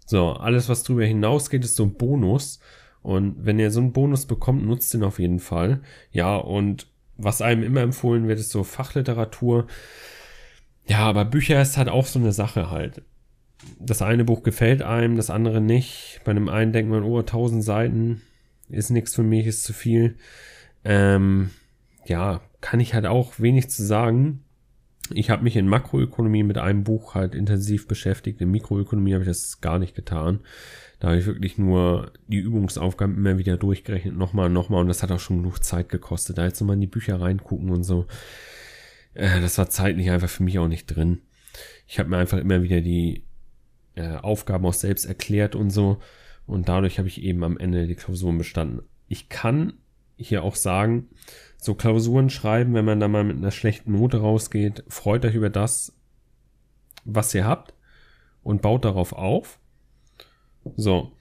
So, 0.07 0.35
alles, 0.35 0.69
was 0.69 0.85
drüber 0.85 1.05
hinausgeht, 1.05 1.65
ist 1.65 1.77
so 1.77 1.83
ein 1.83 1.95
Bonus. 1.95 2.61
Und 3.07 3.47
wenn 3.47 3.61
ihr 3.61 3.71
so 3.71 3.79
einen 3.79 3.93
Bonus 3.93 4.27
bekommt, 4.27 4.67
nutzt 4.67 4.93
den 4.93 5.05
auf 5.05 5.21
jeden 5.21 5.39
Fall. 5.39 5.81
Ja, 6.11 6.35
und 6.35 6.89
was 7.17 7.41
einem 7.41 7.63
immer 7.63 7.83
empfohlen 7.83 8.27
wird, 8.27 8.41
ist 8.41 8.51
so 8.51 8.65
Fachliteratur. 8.65 9.69
Ja, 10.87 10.99
aber 10.99 11.25
Bücher 11.25 11.63
ist 11.63 11.77
halt 11.77 11.89
auch 11.89 12.07
so 12.07 12.19
eine 12.19 12.33
Sache 12.33 12.69
halt. 12.69 13.03
Das 13.79 14.03
eine 14.03 14.25
Buch 14.25 14.43
gefällt 14.43 14.83
einem, 14.83 15.15
das 15.15 15.31
andere 15.31 15.61
nicht. 15.61 16.21
Bei 16.25 16.33
einem 16.33 16.49
einen 16.49 16.73
denkt 16.73 16.91
man, 16.91 17.05
oh, 17.05 17.21
1000 17.21 17.63
Seiten 17.63 18.23
ist 18.71 18.91
nichts 18.91 19.15
für 19.15 19.23
mich, 19.23 19.47
ist 19.47 19.63
zu 19.63 19.73
viel. 19.73 20.17
Ähm, 20.85 21.51
ja, 22.07 22.41
kann 22.61 22.81
ich 22.81 22.93
halt 22.93 23.07
auch 23.07 23.39
wenig 23.39 23.71
zu 23.71 23.85
sagen 23.85 24.43
ich 25.13 25.31
habe 25.31 25.45
mich 25.45 25.57
in 25.57 25.69
Makroökonomie 25.69 26.43
mit 26.43 26.59
einem 26.59 26.85
Buch 26.85 27.15
halt 27.15 27.35
intensiv 27.35 27.87
beschäftigt. 27.87 28.41
In 28.41 28.51
Mikroökonomie 28.51 29.15
habe 29.15 29.23
ich 29.23 29.29
das 29.29 29.61
gar 29.61 29.79
nicht 29.79 29.95
getan. 29.95 30.41
Da 30.99 31.09
habe 31.09 31.19
ich 31.19 31.27
wirklich 31.27 31.59
nur 31.59 32.13
die 32.27 32.39
Übungsaufgaben 32.39 33.17
immer 33.17 33.39
wieder 33.39 33.57
durchgerechnet, 33.57 34.17
nochmal, 34.17 34.49
nochmal. 34.49 34.81
Und 34.81 34.89
das 34.89 35.03
hat 35.03 35.13
auch 35.13 35.21
schon 35.21 35.39
genug 35.39 35.63
Zeit 35.63 35.89
gekostet. 35.89 36.39
Da 36.39 36.45
jetzt 36.45 36.61
nochmal 36.61 36.75
in 36.75 36.81
die 36.81 36.87
Bücher 36.87 37.21
reingucken 37.21 37.71
und 37.71 37.85
so. 37.85 38.07
Äh, 39.15 39.41
das 39.41 39.59
war 39.59 39.69
zeitlich 39.69 40.11
einfach 40.11 40.31
für 40.31 40.43
mich 40.43 40.59
auch 40.59 40.69
nicht 40.69 40.87
drin. 40.87 41.21
Ich 41.87 41.99
habe 41.99 42.09
mir 42.09 42.19
einfach 42.19 42.39
immer 42.39 42.63
wieder 42.63 42.81
die 42.81 43.25
äh, 43.95 44.17
Aufgaben 44.17 44.65
auch 44.67 44.75
selbst 44.75 45.05
erklärt 45.05 45.55
und 45.55 45.71
so. 45.71 45.99
Und 46.47 46.69
dadurch 46.69 46.99
habe 46.99 47.09
ich 47.09 47.23
eben 47.23 47.45
am 47.45 47.59
Ende 47.59 47.87
die 47.87 47.95
Klausuren 47.95 48.39
bestanden. 48.39 48.83
Ich 49.09 49.29
kann 49.29 49.75
hier 50.17 50.45
auch 50.45 50.55
sagen, 50.55 51.09
so 51.59 51.75
Klausuren 51.75 52.31
schreiben, 52.31 52.75
wenn 52.75 52.85
man 52.85 53.01
da 53.01 53.09
mal 53.09 53.25
mit 53.25 53.37
einer 53.37 53.51
schlechten 53.51 53.93
Note 53.93 54.19
rausgeht, 54.19 54.85
freut 54.89 55.25
euch 55.25 55.35
über 55.35 55.51
das, 55.51 55.93
was 57.05 57.35
ihr 57.35 57.47
habt 57.47 57.75
und 58.43 58.63
baut 58.63 58.85
darauf 58.85 59.13
auf. 59.13 59.59
So. 60.77 61.13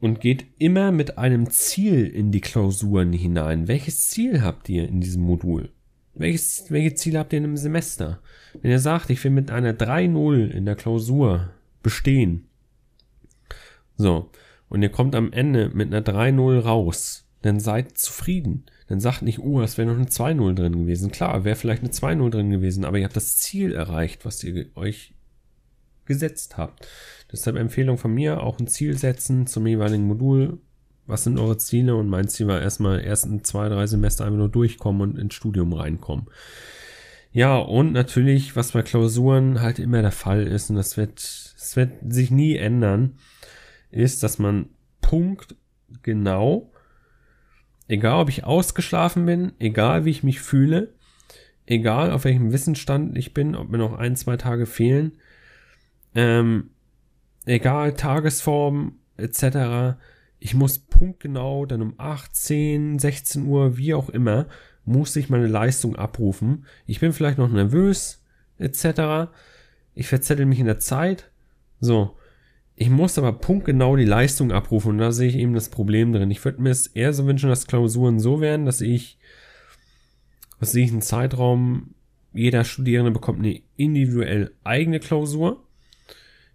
Und 0.00 0.20
geht 0.20 0.46
immer 0.58 0.90
mit 0.90 1.18
einem 1.18 1.50
Ziel 1.50 2.06
in 2.06 2.32
die 2.32 2.40
Klausuren 2.40 3.12
hinein. 3.12 3.68
Welches 3.68 4.08
Ziel 4.08 4.42
habt 4.42 4.68
ihr 4.68 4.88
in 4.88 5.00
diesem 5.00 5.22
Modul? 5.22 5.70
Welches, 6.14 6.66
welche 6.68 6.94
Ziele 6.94 7.18
habt 7.18 7.32
ihr 7.32 7.38
in 7.38 7.44
einem 7.44 7.56
Semester? 7.56 8.20
Wenn 8.60 8.70
ihr 8.70 8.80
sagt, 8.80 9.10
ich 9.10 9.22
will 9.24 9.30
mit 9.30 9.50
einer 9.50 9.72
3-0 9.72 10.50
in 10.50 10.64
der 10.64 10.76
Klausur 10.76 11.50
bestehen. 11.82 12.48
So. 13.96 14.30
Und 14.68 14.82
ihr 14.82 14.90
kommt 14.90 15.14
am 15.14 15.32
Ende 15.32 15.70
mit 15.72 15.92
einer 15.92 16.04
3-0 16.04 16.60
raus. 16.60 17.26
Dann 17.42 17.60
seid 17.60 17.98
zufrieden. 17.98 18.64
Dann 18.88 19.00
sagt 19.00 19.22
nicht, 19.22 19.38
oh, 19.38 19.60
es 19.62 19.78
wäre 19.78 19.88
noch 19.88 19.96
eine 19.96 20.06
2-0 20.06 20.54
drin 20.54 20.72
gewesen. 20.72 21.10
Klar, 21.10 21.44
wäre 21.44 21.56
vielleicht 21.56 21.82
eine 21.82 21.92
2-0 21.92 22.30
drin 22.30 22.50
gewesen, 22.50 22.84
aber 22.84 22.98
ihr 22.98 23.04
habt 23.04 23.16
das 23.16 23.36
Ziel 23.36 23.72
erreicht, 23.72 24.24
was 24.24 24.42
ihr 24.44 24.66
euch 24.74 25.14
gesetzt 26.04 26.56
habt. 26.56 26.86
Deshalb 27.32 27.56
Empfehlung 27.56 27.98
von 27.98 28.12
mir, 28.12 28.42
auch 28.42 28.58
ein 28.58 28.66
Ziel 28.66 28.96
setzen 28.96 29.46
zum 29.46 29.66
jeweiligen 29.66 30.06
Modul. 30.06 30.58
Was 31.06 31.24
sind 31.24 31.38
eure 31.38 31.56
Ziele? 31.56 31.96
Und 31.96 32.08
mein 32.08 32.28
Ziel 32.28 32.46
war 32.46 32.60
erstmal 32.60 33.00
ersten 33.00 33.42
zwei, 33.42 33.68
drei 33.68 33.86
Semester 33.86 34.24
einfach 34.24 34.38
nur 34.38 34.48
durchkommen 34.48 35.02
und 35.02 35.18
ins 35.18 35.34
Studium 35.34 35.72
reinkommen. 35.72 36.26
Ja, 37.32 37.56
und 37.56 37.92
natürlich, 37.92 38.54
was 38.56 38.72
bei 38.72 38.82
Klausuren 38.82 39.62
halt 39.62 39.78
immer 39.78 40.02
der 40.02 40.12
Fall 40.12 40.46
ist, 40.46 40.68
und 40.68 40.76
das 40.76 40.96
wird, 40.98 41.54
das 41.56 41.76
wird 41.76 41.92
sich 42.08 42.30
nie 42.30 42.56
ändern, 42.56 43.16
ist, 43.90 44.22
dass 44.22 44.38
man 44.38 44.68
Punkt 45.00 45.56
genau 46.02 46.72
Egal, 47.92 48.22
ob 48.22 48.28
ich 48.30 48.44
ausgeschlafen 48.44 49.26
bin, 49.26 49.52
egal 49.58 50.06
wie 50.06 50.10
ich 50.10 50.22
mich 50.22 50.40
fühle, 50.40 50.94
egal 51.66 52.10
auf 52.10 52.24
welchem 52.24 52.50
Wissensstand 52.50 53.18
ich 53.18 53.34
bin, 53.34 53.54
ob 53.54 53.68
mir 53.68 53.76
noch 53.76 53.98
ein, 53.98 54.16
zwei 54.16 54.38
Tage 54.38 54.64
fehlen, 54.64 55.12
ähm, 56.14 56.70
egal 57.44 57.94
Tagesform 57.94 58.98
etc., 59.16 59.96
ich 60.44 60.54
muss 60.54 60.80
punktgenau 60.80 61.66
dann 61.66 61.82
um 61.82 61.94
8, 61.98 62.34
10, 62.34 62.98
16 62.98 63.46
Uhr, 63.46 63.76
wie 63.76 63.94
auch 63.94 64.08
immer, 64.08 64.46
muss 64.84 65.14
ich 65.14 65.30
meine 65.30 65.46
Leistung 65.46 65.94
abrufen. 65.94 66.66
Ich 66.84 66.98
bin 66.98 67.12
vielleicht 67.12 67.38
noch 67.38 67.48
nervös 67.48 68.24
etc. 68.58 69.30
Ich 69.94 70.08
verzettel 70.08 70.46
mich 70.46 70.58
in 70.58 70.66
der 70.66 70.80
Zeit. 70.80 71.30
So, 71.78 72.16
ich 72.74 72.90
muss 72.90 73.18
aber 73.18 73.34
punktgenau 73.34 73.96
die 73.96 74.04
Leistung 74.04 74.50
abrufen 74.50 74.92
und 74.92 74.98
da 74.98 75.12
sehe 75.12 75.28
ich 75.28 75.36
eben 75.36 75.54
das 75.54 75.68
Problem 75.68 76.12
drin. 76.12 76.30
Ich 76.30 76.44
würde 76.44 76.62
mir 76.62 76.70
es 76.70 76.88
eher 76.88 77.12
so 77.12 77.26
wünschen, 77.26 77.48
dass 77.48 77.66
Klausuren 77.66 78.18
so 78.18 78.40
wären, 78.40 78.66
dass 78.66 78.80
ich, 78.80 79.18
was 80.58 80.72
sehe 80.72 80.84
ich, 80.84 80.90
einen 80.90 81.02
Zeitraum, 81.02 81.94
jeder 82.32 82.64
Studierende 82.64 83.10
bekommt 83.10 83.40
eine 83.40 83.60
individuell 83.76 84.54
eigene 84.64 85.00
Klausur. 85.00 85.62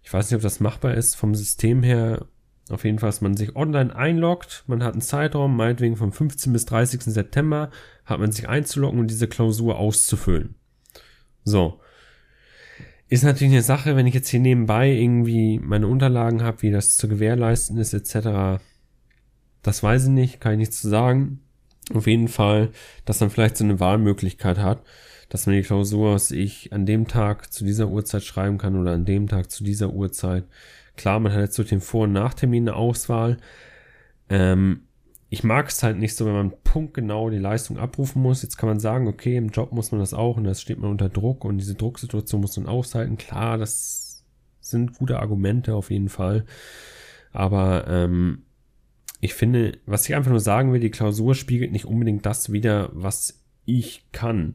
Ich 0.08 0.14
weiß 0.14 0.30
nicht, 0.30 0.36
ob 0.36 0.42
das 0.42 0.58
machbar 0.58 0.94
ist 0.94 1.16
vom 1.16 1.34
System 1.34 1.82
her. 1.82 2.24
Auf 2.70 2.84
jeden 2.84 2.98
Fall, 2.98 3.10
dass 3.10 3.20
man 3.20 3.36
sich 3.36 3.56
online 3.56 3.94
einloggt, 3.94 4.64
man 4.66 4.82
hat 4.82 4.94
einen 4.94 5.02
Zeitraum, 5.02 5.54
meinetwegen 5.54 5.96
vom 5.96 6.12
15 6.12 6.50
bis 6.50 6.64
30. 6.64 7.02
September, 7.02 7.70
hat 8.06 8.18
man 8.18 8.32
sich 8.32 8.48
einzuloggen 8.48 9.00
und 9.00 9.10
diese 9.10 9.28
Klausur 9.28 9.76
auszufüllen. 9.76 10.54
So. 11.44 11.82
Ist 13.10 13.22
natürlich 13.22 13.52
eine 13.52 13.62
Sache, 13.62 13.96
wenn 13.96 14.06
ich 14.06 14.14
jetzt 14.14 14.30
hier 14.30 14.40
nebenbei 14.40 14.90
irgendwie 14.90 15.58
meine 15.58 15.88
Unterlagen 15.88 16.42
habe, 16.42 16.62
wie 16.62 16.70
das 16.70 16.96
zu 16.96 17.06
gewährleisten 17.06 17.76
ist, 17.76 17.92
etc. 17.92 18.62
das 19.60 19.82
weiß 19.82 20.04
ich 20.04 20.10
nicht, 20.10 20.40
kann 20.40 20.52
ich 20.52 20.58
nichts 20.58 20.80
zu 20.80 20.88
sagen. 20.88 21.42
Auf 21.92 22.06
jeden 22.06 22.28
Fall, 22.28 22.70
dass 23.04 23.20
man 23.20 23.28
vielleicht 23.28 23.58
so 23.58 23.64
eine 23.64 23.78
Wahlmöglichkeit 23.78 24.56
hat, 24.56 24.82
dass 25.28 25.46
man 25.46 25.56
die 25.56 25.62
Klausur, 25.62 26.14
was 26.14 26.30
ich 26.30 26.72
an 26.72 26.86
dem 26.86 27.06
Tag 27.06 27.52
zu 27.52 27.64
dieser 27.64 27.88
Uhrzeit 27.88 28.24
schreiben 28.24 28.58
kann 28.58 28.76
oder 28.76 28.92
an 28.92 29.04
dem 29.04 29.28
Tag 29.28 29.50
zu 29.50 29.64
dieser 29.64 29.92
Uhrzeit. 29.92 30.44
Klar, 30.96 31.20
man 31.20 31.32
hat 31.32 31.40
jetzt 31.40 31.58
durch 31.58 31.68
den 31.68 31.80
Vor- 31.80 32.04
und 32.04 32.12
Nachtermin 32.12 32.68
eine 32.68 32.76
Auswahl. 32.76 33.36
Ähm, 34.28 34.82
ich 35.30 35.44
mag 35.44 35.68
es 35.68 35.82
halt 35.82 35.98
nicht 35.98 36.16
so, 36.16 36.24
wenn 36.24 36.32
man 36.32 36.52
punktgenau 36.64 37.28
die 37.28 37.38
Leistung 37.38 37.78
abrufen 37.78 38.22
muss. 38.22 38.42
Jetzt 38.42 38.56
kann 38.56 38.68
man 38.68 38.80
sagen, 38.80 39.06
okay, 39.06 39.36
im 39.36 39.50
Job 39.50 39.72
muss 39.72 39.92
man 39.92 40.00
das 40.00 40.14
auch 40.14 40.38
und 40.38 40.44
das 40.44 40.62
steht 40.62 40.78
man 40.78 40.90
unter 40.90 41.10
Druck 41.10 41.44
und 41.44 41.58
diese 41.58 41.74
Drucksituation 41.74 42.40
muss 42.40 42.56
man 42.56 42.66
aushalten. 42.66 43.18
Klar, 43.18 43.58
das 43.58 44.24
sind 44.60 44.94
gute 44.94 45.20
Argumente 45.20 45.74
auf 45.74 45.90
jeden 45.90 46.08
Fall. 46.08 46.46
Aber 47.32 47.86
ähm, 47.88 48.44
ich 49.20 49.34
finde, 49.34 49.78
was 49.84 50.08
ich 50.08 50.14
einfach 50.14 50.30
nur 50.30 50.40
sagen 50.40 50.72
will, 50.72 50.80
die 50.80 50.90
Klausur 50.90 51.34
spiegelt 51.34 51.72
nicht 51.72 51.84
unbedingt 51.84 52.24
das 52.24 52.52
wider, 52.52 52.90
was 52.92 53.42
ich 53.66 54.06
kann. 54.12 54.54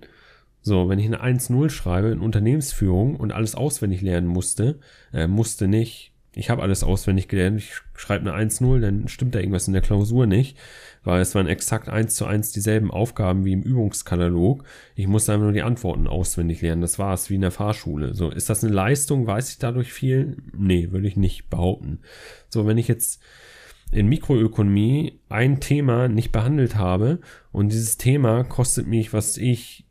So, 0.64 0.88
wenn 0.88 0.98
ich 0.98 1.06
eine 1.06 1.22
1-0 1.22 1.70
schreibe 1.70 2.08
in 2.08 2.20
Unternehmensführung 2.20 3.18
und 3.18 3.34
alles 3.34 3.54
auswendig 3.54 4.02
lernen 4.02 4.28
musste, 4.28 4.80
äh, 5.12 5.28
musste 5.28 5.68
nicht, 5.68 6.14
ich 6.36 6.50
habe 6.50 6.62
alles 6.62 6.84
auswendig 6.84 7.28
gelernt, 7.28 7.60
ich 7.60 7.74
schreibe 7.96 8.32
eine 8.32 8.50
1-0, 8.50 8.80
dann 8.80 9.10
stimmt 9.10 9.36
da 9.36 9.40
irgendwas 9.40 9.68
in 9.68 9.74
der 9.74 9.82
Klausur 9.82 10.26
nicht, 10.26 10.58
weil 11.04 11.22
es 11.22 11.36
waren 11.36 11.48
exakt 11.48 11.90
eins 11.90 12.16
zu 12.16 12.26
eins 12.26 12.54
dieselben 12.54 12.92
Aufgaben 12.92 13.44
wie 13.44 13.52
im 13.52 13.62
Übungskatalog. 13.62 14.64
Ich 14.96 15.08
musste 15.08 15.34
einfach 15.34 15.44
nur 15.44 15.54
die 15.54 15.64
Antworten 15.64 16.08
auswendig 16.08 16.62
lernen. 16.62 16.82
Das 16.82 16.98
war 16.98 17.14
es 17.14 17.30
wie 17.30 17.36
in 17.36 17.42
der 17.42 17.52
Fahrschule. 17.52 18.14
So, 18.14 18.32
ist 18.32 18.50
das 18.50 18.64
eine 18.64 18.74
Leistung? 18.74 19.28
Weiß 19.28 19.50
ich 19.52 19.60
dadurch 19.60 19.92
viel? 19.92 20.38
Nee, 20.58 20.92
würde 20.92 21.08
ich 21.08 21.18
nicht 21.18 21.50
behaupten. 21.50 22.00
So, 22.48 22.66
wenn 22.66 22.78
ich 22.78 22.88
jetzt 22.88 23.22
in 23.92 24.08
Mikroökonomie 24.08 25.20
ein 25.28 25.60
Thema 25.60 26.08
nicht 26.08 26.32
behandelt 26.32 26.76
habe 26.76 27.20
und 27.52 27.72
dieses 27.72 27.98
Thema 27.98 28.44
kostet 28.44 28.88
mich, 28.88 29.14
was 29.14 29.38
ich, 29.38 29.86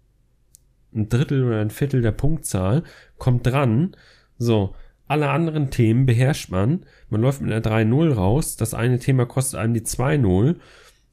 ein 0.95 1.09
Drittel 1.09 1.45
oder 1.45 1.61
ein 1.61 1.71
Viertel 1.71 2.03
der 2.03 2.13
Punktzahl, 2.13 2.83
kommt 3.19 3.47
dran. 3.47 3.97
So, 4.39 4.75
alle 5.07 5.31
anderen 5.31 5.71
Themen 5.71 6.07
beherrscht 6.07 6.51
man. 6.51 6.85
Man 7.11 7.21
läuft 7.21 7.41
mit 7.41 7.53
einer 7.53 7.63
3-0 7.63 8.15
raus. 8.15 8.57
Das 8.57 8.75
eine 8.75 8.99
Thema 8.99 9.27
kostet 9.27 9.61
einem 9.61 9.75
die 9.75 9.83
2-0. 9.83 10.57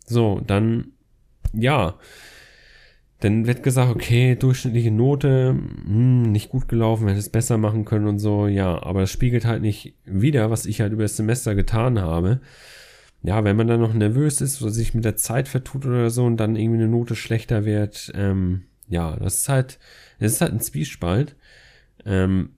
So, 0.06 0.42
dann, 0.46 0.92
ja. 1.54 1.96
Dann 3.20 3.48
wird 3.48 3.64
gesagt, 3.64 3.94
okay, 3.94 4.36
durchschnittliche 4.36 4.92
Note, 4.92 5.50
hm, 5.50 6.32
nicht 6.32 6.50
gut 6.50 6.70
gelaufen, 6.70 7.08
hätte 7.08 7.20
es 7.20 7.30
besser 7.30 7.58
machen 7.58 7.84
können 7.84 8.08
und 8.08 8.20
so, 8.20 8.48
ja, 8.48 8.82
aber 8.82 9.02
das 9.02 9.12
spiegelt 9.12 9.44
halt 9.44 9.62
nicht 9.62 9.96
wieder, 10.06 10.50
was 10.50 10.66
ich 10.66 10.80
halt 10.80 10.94
über 10.94 11.04
das 11.04 11.18
Semester 11.18 11.54
getan 11.54 12.00
habe 12.00 12.40
ja, 13.22 13.44
wenn 13.44 13.56
man 13.56 13.68
dann 13.68 13.82
noch 13.82 13.94
nervös 13.94 14.42
ist 14.42 14.62
oder 14.62 14.72
sich 14.72 14.94
mit 14.94 15.06
der 15.06 15.16
Zeit 15.18 15.48
vertut 15.48 15.86
oder 15.86 16.10
so 16.10 16.26
und 16.26 16.38
dann 16.38 16.56
irgendwie 16.56 16.82
eine 16.82 16.88
Note 16.88 17.16
schlechter 17.16 17.66
wird, 17.66 18.12
ähm, 18.16 18.64
ja, 18.90 19.16
das 19.16 19.38
ist 19.38 19.50
halt, 19.50 19.80
das 20.20 20.34
ist 20.34 20.42
halt 20.42 20.54
ein 20.54 20.60
Zwiespalt. 20.60 21.36
Ähm, 22.06 22.52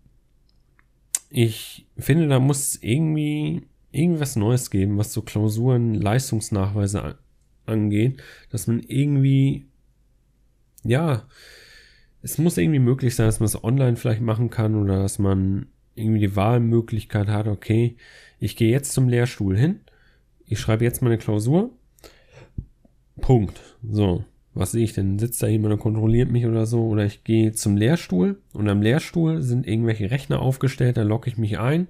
ich 1.29 1.87
finde, 1.97 2.27
da 2.27 2.39
muss 2.39 2.77
irgendwie 2.81 3.67
irgendwas 3.91 4.35
Neues 4.35 4.69
geben, 4.69 4.97
was 4.97 5.13
so 5.13 5.21
Klausuren, 5.21 5.93
Leistungsnachweise 5.93 7.17
angeht, 7.65 8.21
dass 8.49 8.67
man 8.67 8.79
irgendwie, 8.79 9.65
ja, 10.83 11.27
es 12.21 12.37
muss 12.37 12.57
irgendwie 12.57 12.79
möglich 12.79 13.15
sein, 13.15 13.27
dass 13.27 13.39
man 13.39 13.47
es 13.47 13.63
online 13.63 13.97
vielleicht 13.97 14.21
machen 14.21 14.49
kann 14.49 14.75
oder 14.75 15.01
dass 15.01 15.19
man 15.19 15.67
irgendwie 15.95 16.19
die 16.19 16.35
Wahlmöglichkeit 16.35 17.27
hat, 17.27 17.47
okay, 17.47 17.97
ich 18.39 18.55
gehe 18.55 18.71
jetzt 18.71 18.93
zum 18.93 19.09
Lehrstuhl 19.09 19.57
hin 19.57 19.81
ich 20.51 20.59
schreibe 20.59 20.83
jetzt 20.83 21.01
meine 21.01 21.17
Klausur. 21.17 21.71
Punkt. 23.21 23.61
So, 23.89 24.25
was 24.53 24.71
sehe 24.71 24.83
ich 24.83 24.93
denn? 24.93 25.17
Sitzt 25.17 25.41
da 25.41 25.47
jemand 25.47 25.73
und 25.73 25.79
kontrolliert 25.79 26.29
mich 26.29 26.45
oder 26.45 26.65
so? 26.65 26.85
Oder 26.87 27.05
ich 27.05 27.23
gehe 27.23 27.53
zum 27.53 27.77
Lehrstuhl 27.77 28.41
und 28.53 28.67
am 28.69 28.81
Lehrstuhl 28.81 29.41
sind 29.41 29.67
irgendwelche 29.67 30.11
Rechner 30.11 30.41
aufgestellt, 30.41 30.97
da 30.97 31.03
logge 31.03 31.29
ich 31.29 31.37
mich 31.37 31.59
ein. 31.59 31.87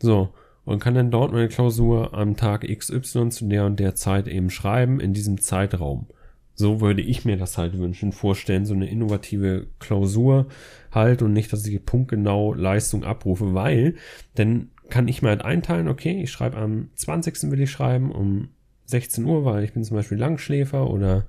So, 0.00 0.30
und 0.64 0.80
kann 0.80 0.94
dann 0.94 1.10
dort 1.10 1.32
meine 1.32 1.48
Klausur 1.48 2.14
am 2.14 2.36
Tag 2.36 2.66
XY 2.66 3.30
zu 3.30 3.46
der 3.46 3.66
und 3.66 3.80
der 3.80 3.94
Zeit 3.94 4.28
eben 4.28 4.50
schreiben, 4.50 5.00
in 5.00 5.12
diesem 5.14 5.40
Zeitraum. 5.40 6.06
So 6.54 6.80
würde 6.80 7.02
ich 7.02 7.24
mir 7.24 7.36
das 7.36 7.58
halt 7.58 7.78
wünschen, 7.78 8.12
vorstellen, 8.12 8.64
so 8.64 8.74
eine 8.74 8.88
innovative 8.88 9.66
Klausur 9.78 10.46
halt 10.90 11.22
und 11.22 11.32
nicht, 11.32 11.52
dass 11.52 11.66
ich 11.66 11.84
punktgenau 11.84 12.54
Leistung 12.54 13.04
abrufe, 13.04 13.54
weil, 13.54 13.94
denn 14.38 14.70
kann 14.88 15.08
ich 15.08 15.20
mir 15.20 15.28
halt 15.30 15.44
einteilen, 15.44 15.88
okay, 15.88 16.22
ich 16.22 16.30
schreibe 16.30 16.56
am 16.56 16.90
20. 16.94 17.50
will 17.50 17.60
ich 17.60 17.70
schreiben 17.70 18.10
um 18.10 18.48
16 18.86 19.24
Uhr, 19.24 19.44
weil 19.44 19.64
ich 19.64 19.72
bin 19.72 19.84
zum 19.84 19.96
Beispiel 19.96 20.18
Langschläfer 20.18 20.88
oder 20.88 21.26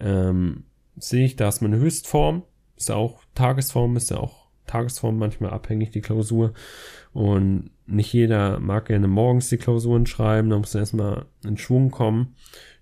ähm, 0.00 0.64
sehe 0.96 1.24
ich, 1.24 1.36
da 1.36 1.48
ist 1.48 1.62
meine 1.62 1.76
Höchstform, 1.76 2.42
ist 2.76 2.88
ja 2.88 2.96
auch 2.96 3.22
Tagesform, 3.34 3.96
ist 3.96 4.10
ja 4.10 4.18
auch 4.18 4.46
Tagesform 4.66 5.18
manchmal 5.18 5.50
abhängig, 5.50 5.90
die 5.90 6.00
Klausur. 6.00 6.52
Und 7.12 7.70
nicht 7.86 8.12
jeder 8.12 8.58
mag 8.58 8.86
gerne 8.86 9.08
morgens 9.08 9.48
die 9.48 9.58
Klausuren 9.58 10.06
schreiben, 10.06 10.50
da 10.50 10.58
muss 10.58 10.74
erstmal 10.74 11.26
in 11.44 11.56
Schwung 11.56 11.90
kommen 11.90 12.34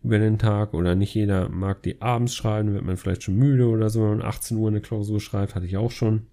über 0.02 0.18
den 0.18 0.38
Tag. 0.38 0.74
Oder 0.74 0.94
nicht 0.94 1.14
jeder 1.14 1.48
mag 1.48 1.82
die 1.82 2.00
abends 2.00 2.34
schreiben, 2.34 2.72
wird 2.72 2.84
man 2.84 2.96
vielleicht 2.96 3.22
schon 3.22 3.36
müde 3.36 3.68
oder 3.68 3.90
so, 3.90 4.02
wenn 4.02 4.18
man 4.18 4.22
18 4.22 4.56
Uhr 4.56 4.68
eine 4.68 4.80
Klausur 4.80 5.20
schreibt, 5.20 5.54
hatte 5.54 5.66
ich 5.66 5.76
auch 5.76 5.90
schon. 5.90 6.26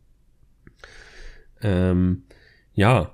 Ähm, 1.62 2.24
ja, 2.74 3.14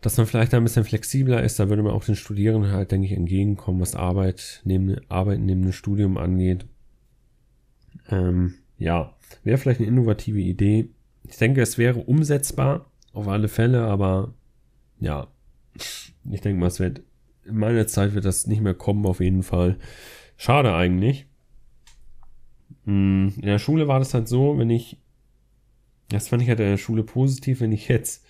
dass 0.00 0.16
man 0.16 0.26
vielleicht 0.26 0.52
da 0.52 0.56
ein 0.56 0.64
bisschen 0.64 0.84
flexibler 0.84 1.42
ist, 1.42 1.58
da 1.58 1.68
würde 1.68 1.82
man 1.82 1.92
auch 1.92 2.04
den 2.04 2.16
Studierenden 2.16 2.72
halt, 2.72 2.90
denke 2.90 3.06
ich, 3.06 3.12
entgegenkommen, 3.12 3.80
was 3.80 3.94
Arbeit 3.94 4.62
neben, 4.64 4.96
Arbeit 5.08 5.40
neben 5.40 5.62
dem 5.62 5.72
Studium 5.72 6.16
angeht. 6.16 6.66
Ähm, 8.08 8.54
ja, 8.78 9.14
wäre 9.44 9.58
vielleicht 9.58 9.80
eine 9.80 9.88
innovative 9.88 10.40
Idee. 10.40 10.88
Ich 11.28 11.36
denke, 11.36 11.60
es 11.60 11.76
wäre 11.76 11.98
umsetzbar, 11.98 12.90
auf 13.12 13.28
alle 13.28 13.48
Fälle, 13.48 13.84
aber 13.84 14.32
ja, 15.00 15.28
ich 15.74 16.40
denke 16.40 16.60
mal, 16.60 16.68
es 16.68 16.80
wird, 16.80 17.02
in 17.44 17.56
meiner 17.56 17.86
Zeit 17.86 18.14
wird 18.14 18.24
das 18.24 18.46
nicht 18.46 18.62
mehr 18.62 18.74
kommen, 18.74 19.04
auf 19.04 19.20
jeden 19.20 19.42
Fall. 19.42 19.76
Schade 20.36 20.74
eigentlich. 20.74 21.26
Hm, 22.84 23.34
in 23.36 23.46
der 23.46 23.58
Schule 23.58 23.86
war 23.86 23.98
das 23.98 24.14
halt 24.14 24.28
so, 24.28 24.56
wenn 24.58 24.70
ich, 24.70 24.96
das 26.08 26.28
fand 26.28 26.42
ich 26.42 26.48
halt 26.48 26.60
in 26.60 26.66
der 26.66 26.76
Schule 26.78 27.02
positiv, 27.02 27.60
wenn 27.60 27.72
ich 27.72 27.88
jetzt 27.88 28.24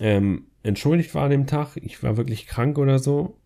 ähm, 0.00 0.46
entschuldigt 0.62 1.14
war 1.14 1.24
an 1.24 1.30
dem 1.30 1.46
Tag. 1.46 1.76
Ich 1.76 2.02
war 2.02 2.16
wirklich 2.16 2.46
krank 2.46 2.78
oder 2.78 2.98
so. 2.98 3.38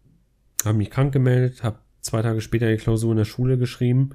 Habe 0.64 0.79
mich 0.79 0.90
krank 0.90 1.12
gemeldet, 1.12 1.62
habe 1.62 1.79
zwei 2.01 2.23
Tage 2.23 2.40
später 2.40 2.70
die 2.70 2.77
Klausur 2.77 3.11
in 3.12 3.18
der 3.18 3.25
Schule 3.25 3.59
geschrieben. 3.59 4.11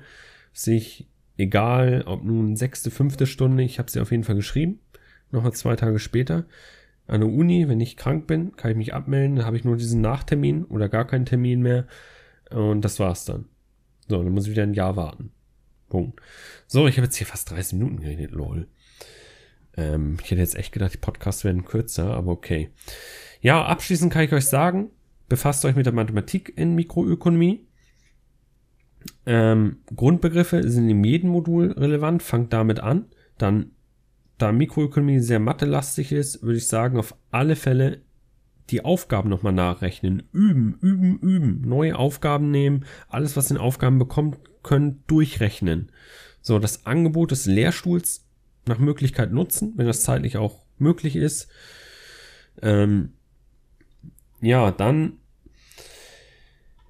Sich 0.54 1.08
egal, 1.38 2.04
ob 2.06 2.24
nun 2.24 2.56
sechste, 2.56 2.92
fünfte 2.92 3.26
Stunde, 3.28 3.64
ich 3.64 3.80
habe 3.80 3.90
sie 3.90 4.00
auf 4.00 4.12
jeden 4.12 4.24
Fall 4.24 4.36
geschrieben. 4.36 4.80
Nochmal 5.32 5.54
zwei 5.54 5.76
Tage 5.76 6.00
später. 6.00 6.46
An 7.08 7.22
der 7.22 7.30
Uni, 7.30 7.68
wenn 7.68 7.80
ich 7.80 7.98
krank 7.98 8.26
bin, 8.26 8.56
kann 8.56 8.72
ich 8.72 8.78
mich 8.78 8.94
abmelden. 8.94 9.36
Dann 9.36 9.46
habe 9.46 9.58
ich 9.58 9.64
nur 9.64 9.78
diesen 9.78 10.02
Nachtermin 10.02 10.64
oder 10.66 10.90
gar 10.90 11.06
keinen 11.06 11.26
Termin 11.26 11.62
mehr. 11.62 11.88
Und 12.50 12.82
das 12.82 13.00
war's 13.00 13.26
dann. 13.26 13.46
So, 14.08 14.24
dann 14.24 14.34
muss 14.34 14.46
ich 14.46 14.52
wieder 14.52 14.64
ein 14.64 14.74
Jahr 14.74 14.96
warten. 14.96 15.32
Punkt. 15.90 16.20
So, 16.68 16.88
ich 16.88 16.98
habe 16.98 17.06
jetzt 17.06 17.16
hier 17.16 17.28
fast 17.28 17.52
30 17.52 17.74
Minuten 17.74 18.00
geredet, 18.00 18.32
lol. 18.32 18.68
Ähm, 19.78 20.18
ich 20.24 20.32
hätte 20.32 20.42
jetzt 20.42 20.56
echt 20.56 20.72
gedacht, 20.72 20.94
die 20.94 21.00
Podcasts 21.00 21.44
werden 21.44 21.66
kürzer, 21.66 22.14
aber 22.14 22.32
okay. 22.32 22.70
Ja, 23.42 23.66
abschließend 23.66 24.12
kann 24.12 24.24
ich 24.24 24.34
euch 24.34 24.46
sagen, 24.46 24.92
befasst 25.30 25.66
euch 25.66 25.76
mit 25.76 25.86
der 25.86 25.94
Mathematik 25.94 26.54
in 26.56 26.76
Mikroökonomie. 26.76 27.68
Ähm, 29.26 29.78
Grundbegriffe 29.96 30.70
sind 30.70 30.90
in 30.90 31.04
jedem 31.04 31.30
Modul 31.30 31.72
relevant, 31.72 32.24
fangt 32.24 32.54
damit 32.54 32.80
an. 32.80 33.06
Dann, 33.38 33.72
da 34.38 34.52
Mikroökonomie 34.52 35.20
sehr 35.20 35.40
mathelastig 35.40 36.12
ist, 36.12 36.42
würde 36.44 36.58
ich 36.58 36.68
sagen, 36.68 36.98
auf 36.98 37.16
alle 37.32 37.56
Fälle 37.56 38.02
die 38.70 38.84
Aufgaben 38.84 39.30
nochmal 39.30 39.54
nachrechnen. 39.54 40.24
Üben, 40.32 40.78
üben, 40.82 41.20
üben. 41.20 41.62
Neue 41.62 41.98
Aufgaben 41.98 42.50
nehmen. 42.50 42.86
Alles, 43.08 43.38
was 43.38 43.52
in 43.52 43.58
Aufgaben 43.58 44.00
bekommt, 44.00 44.40
können 44.64 45.04
durchrechnen. 45.08 45.92
So, 46.42 46.60
das 46.60 46.86
Angebot 46.86 47.32
des 47.32 47.46
Lehrstuhls 47.46 48.25
nach 48.68 48.80
Möglichkeit 48.80 49.32
nutzen, 49.32 49.74
wenn 49.76 49.88
das 49.88 50.04
zeitlich 50.04 50.38
auch 50.38 50.62
möglich 50.78 51.16
ist. 51.16 51.48
Ähm, 52.62 53.14
ja, 54.42 54.72
dann 54.72 55.14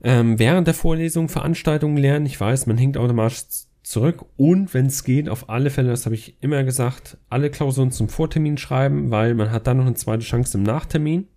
ähm, 0.04 0.38
während 0.38 0.68
der 0.68 0.76
Vorlesung 0.76 1.30
Veranstaltungen 1.30 1.98
lernen. 1.98 2.26
Ich 2.26 2.40
weiß, 2.40 2.68
man 2.68 2.78
hinkt 2.78 2.98
automatisch 2.98 3.44
zurück 3.82 4.26
und 4.38 4.74
wenn 4.74 4.88
es 4.88 5.04
geht, 5.04 5.30
auf 5.30 5.50
alle 5.50 5.70
Fälle, 5.70 5.90
das 5.90 6.06
habe 6.06 6.16
ich 6.16 6.38
immer 6.42 6.64
gesagt, 6.64 7.18
alle 7.30 7.50
Klausuren 7.50 7.92
zum 7.92 8.10
Vortermin 8.10 8.58
schreiben, 8.58 9.12
weil 9.12 9.34
man 9.36 9.52
hat 9.52 9.68
dann 9.68 9.78
noch 9.78 9.86
eine 9.86 9.96
zweite 9.96 10.24
Chance 10.24 10.58
im 10.58 10.64
Nachtermin. 10.64 11.28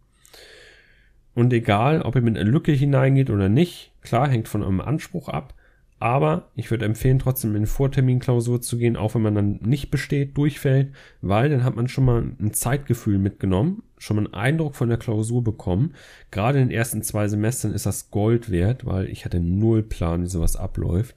Und 1.35 1.53
egal, 1.53 2.03
ob 2.03 2.17
ihr 2.17 2.23
mit 2.23 2.37
einer 2.37 2.51
Lücke 2.51 2.73
hineingeht 2.73 3.31
oder 3.31 3.49
nicht, 3.49 3.93
klar, 4.03 4.29
hängt 4.29 4.49
von 4.49 4.63
eurem 4.63 4.81
Anspruch 4.81 5.29
ab. 5.29 5.55
Aber 6.01 6.51
ich 6.55 6.71
würde 6.71 6.85
empfehlen, 6.85 7.19
trotzdem 7.19 7.57
in 7.57 7.67
Vorterminklausur 7.67 8.61
zu 8.61 8.79
gehen, 8.79 8.97
auch 8.97 9.15
wenn 9.15 9.23
man 9.23 9.35
dann 9.35 9.59
nicht 9.63 9.91
besteht, 9.91 10.37
durchfällt, 10.37 10.93
weil 11.23 11.49
dann 11.51 11.65
hat 11.65 11.75
man 11.75 11.89
schon 11.89 12.05
mal 12.05 12.23
ein 12.41 12.55
Zeitgefühl 12.55 13.19
mitgenommen. 13.19 13.83
schon 13.99 14.17
mal 14.17 14.27
einen 14.27 14.35
Eindruck 14.35 14.77
von 14.77 14.89
der 14.89 14.99
Klausur 14.99 15.43
bekommen. 15.43 15.95
Gerade 16.31 16.61
in 16.61 16.69
den 16.69 16.77
ersten 16.77 17.03
zwei 17.03 17.27
Semestern 17.27 17.73
ist 17.73 17.85
das 17.85 18.13
Gold 18.13 18.51
wert, 18.51 18.87
weil 18.87 19.07
ich 19.09 19.25
hatte 19.25 19.41
null 19.41 19.83
Plan, 19.83 20.23
wie 20.23 20.29
sowas 20.29 20.55
abläuft. 20.55 21.17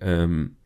Ähm, 0.00 0.56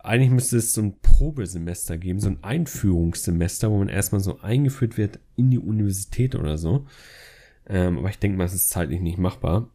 eigentlich 0.00 0.30
müsste 0.30 0.58
es 0.58 0.74
so 0.74 0.82
ein 0.82 0.98
Probesemester 1.00 1.96
geben, 1.96 2.20
so 2.20 2.28
ein 2.28 2.42
Einführungssemester, 2.42 3.70
wo 3.70 3.78
man 3.78 3.88
erstmal 3.88 4.20
so 4.20 4.40
eingeführt 4.40 4.98
wird 4.98 5.18
in 5.36 5.50
die 5.50 5.58
Universität 5.58 6.34
oder 6.34 6.58
so. 6.58 6.86
Ähm, 7.66 7.98
aber 7.98 8.10
ich 8.10 8.18
denke 8.18 8.36
mal, 8.36 8.44
es 8.44 8.54
ist 8.54 8.70
zeitlich 8.70 9.00
nicht 9.00 9.18
machbar. 9.18 9.70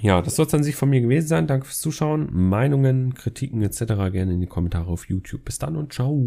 Ja, 0.00 0.22
das 0.22 0.36
soll 0.36 0.46
es 0.46 0.54
an 0.54 0.62
sich 0.62 0.76
von 0.76 0.90
mir 0.90 1.00
gewesen 1.00 1.28
sein. 1.28 1.46
Danke 1.46 1.66
fürs 1.66 1.80
Zuschauen. 1.80 2.28
Meinungen, 2.32 3.14
Kritiken 3.14 3.62
etc. 3.62 3.84
gerne 4.12 4.32
in 4.32 4.40
die 4.40 4.46
Kommentare 4.46 4.90
auf 4.90 5.08
YouTube. 5.08 5.44
Bis 5.44 5.58
dann 5.58 5.76
und 5.76 5.92
ciao. 5.92 6.24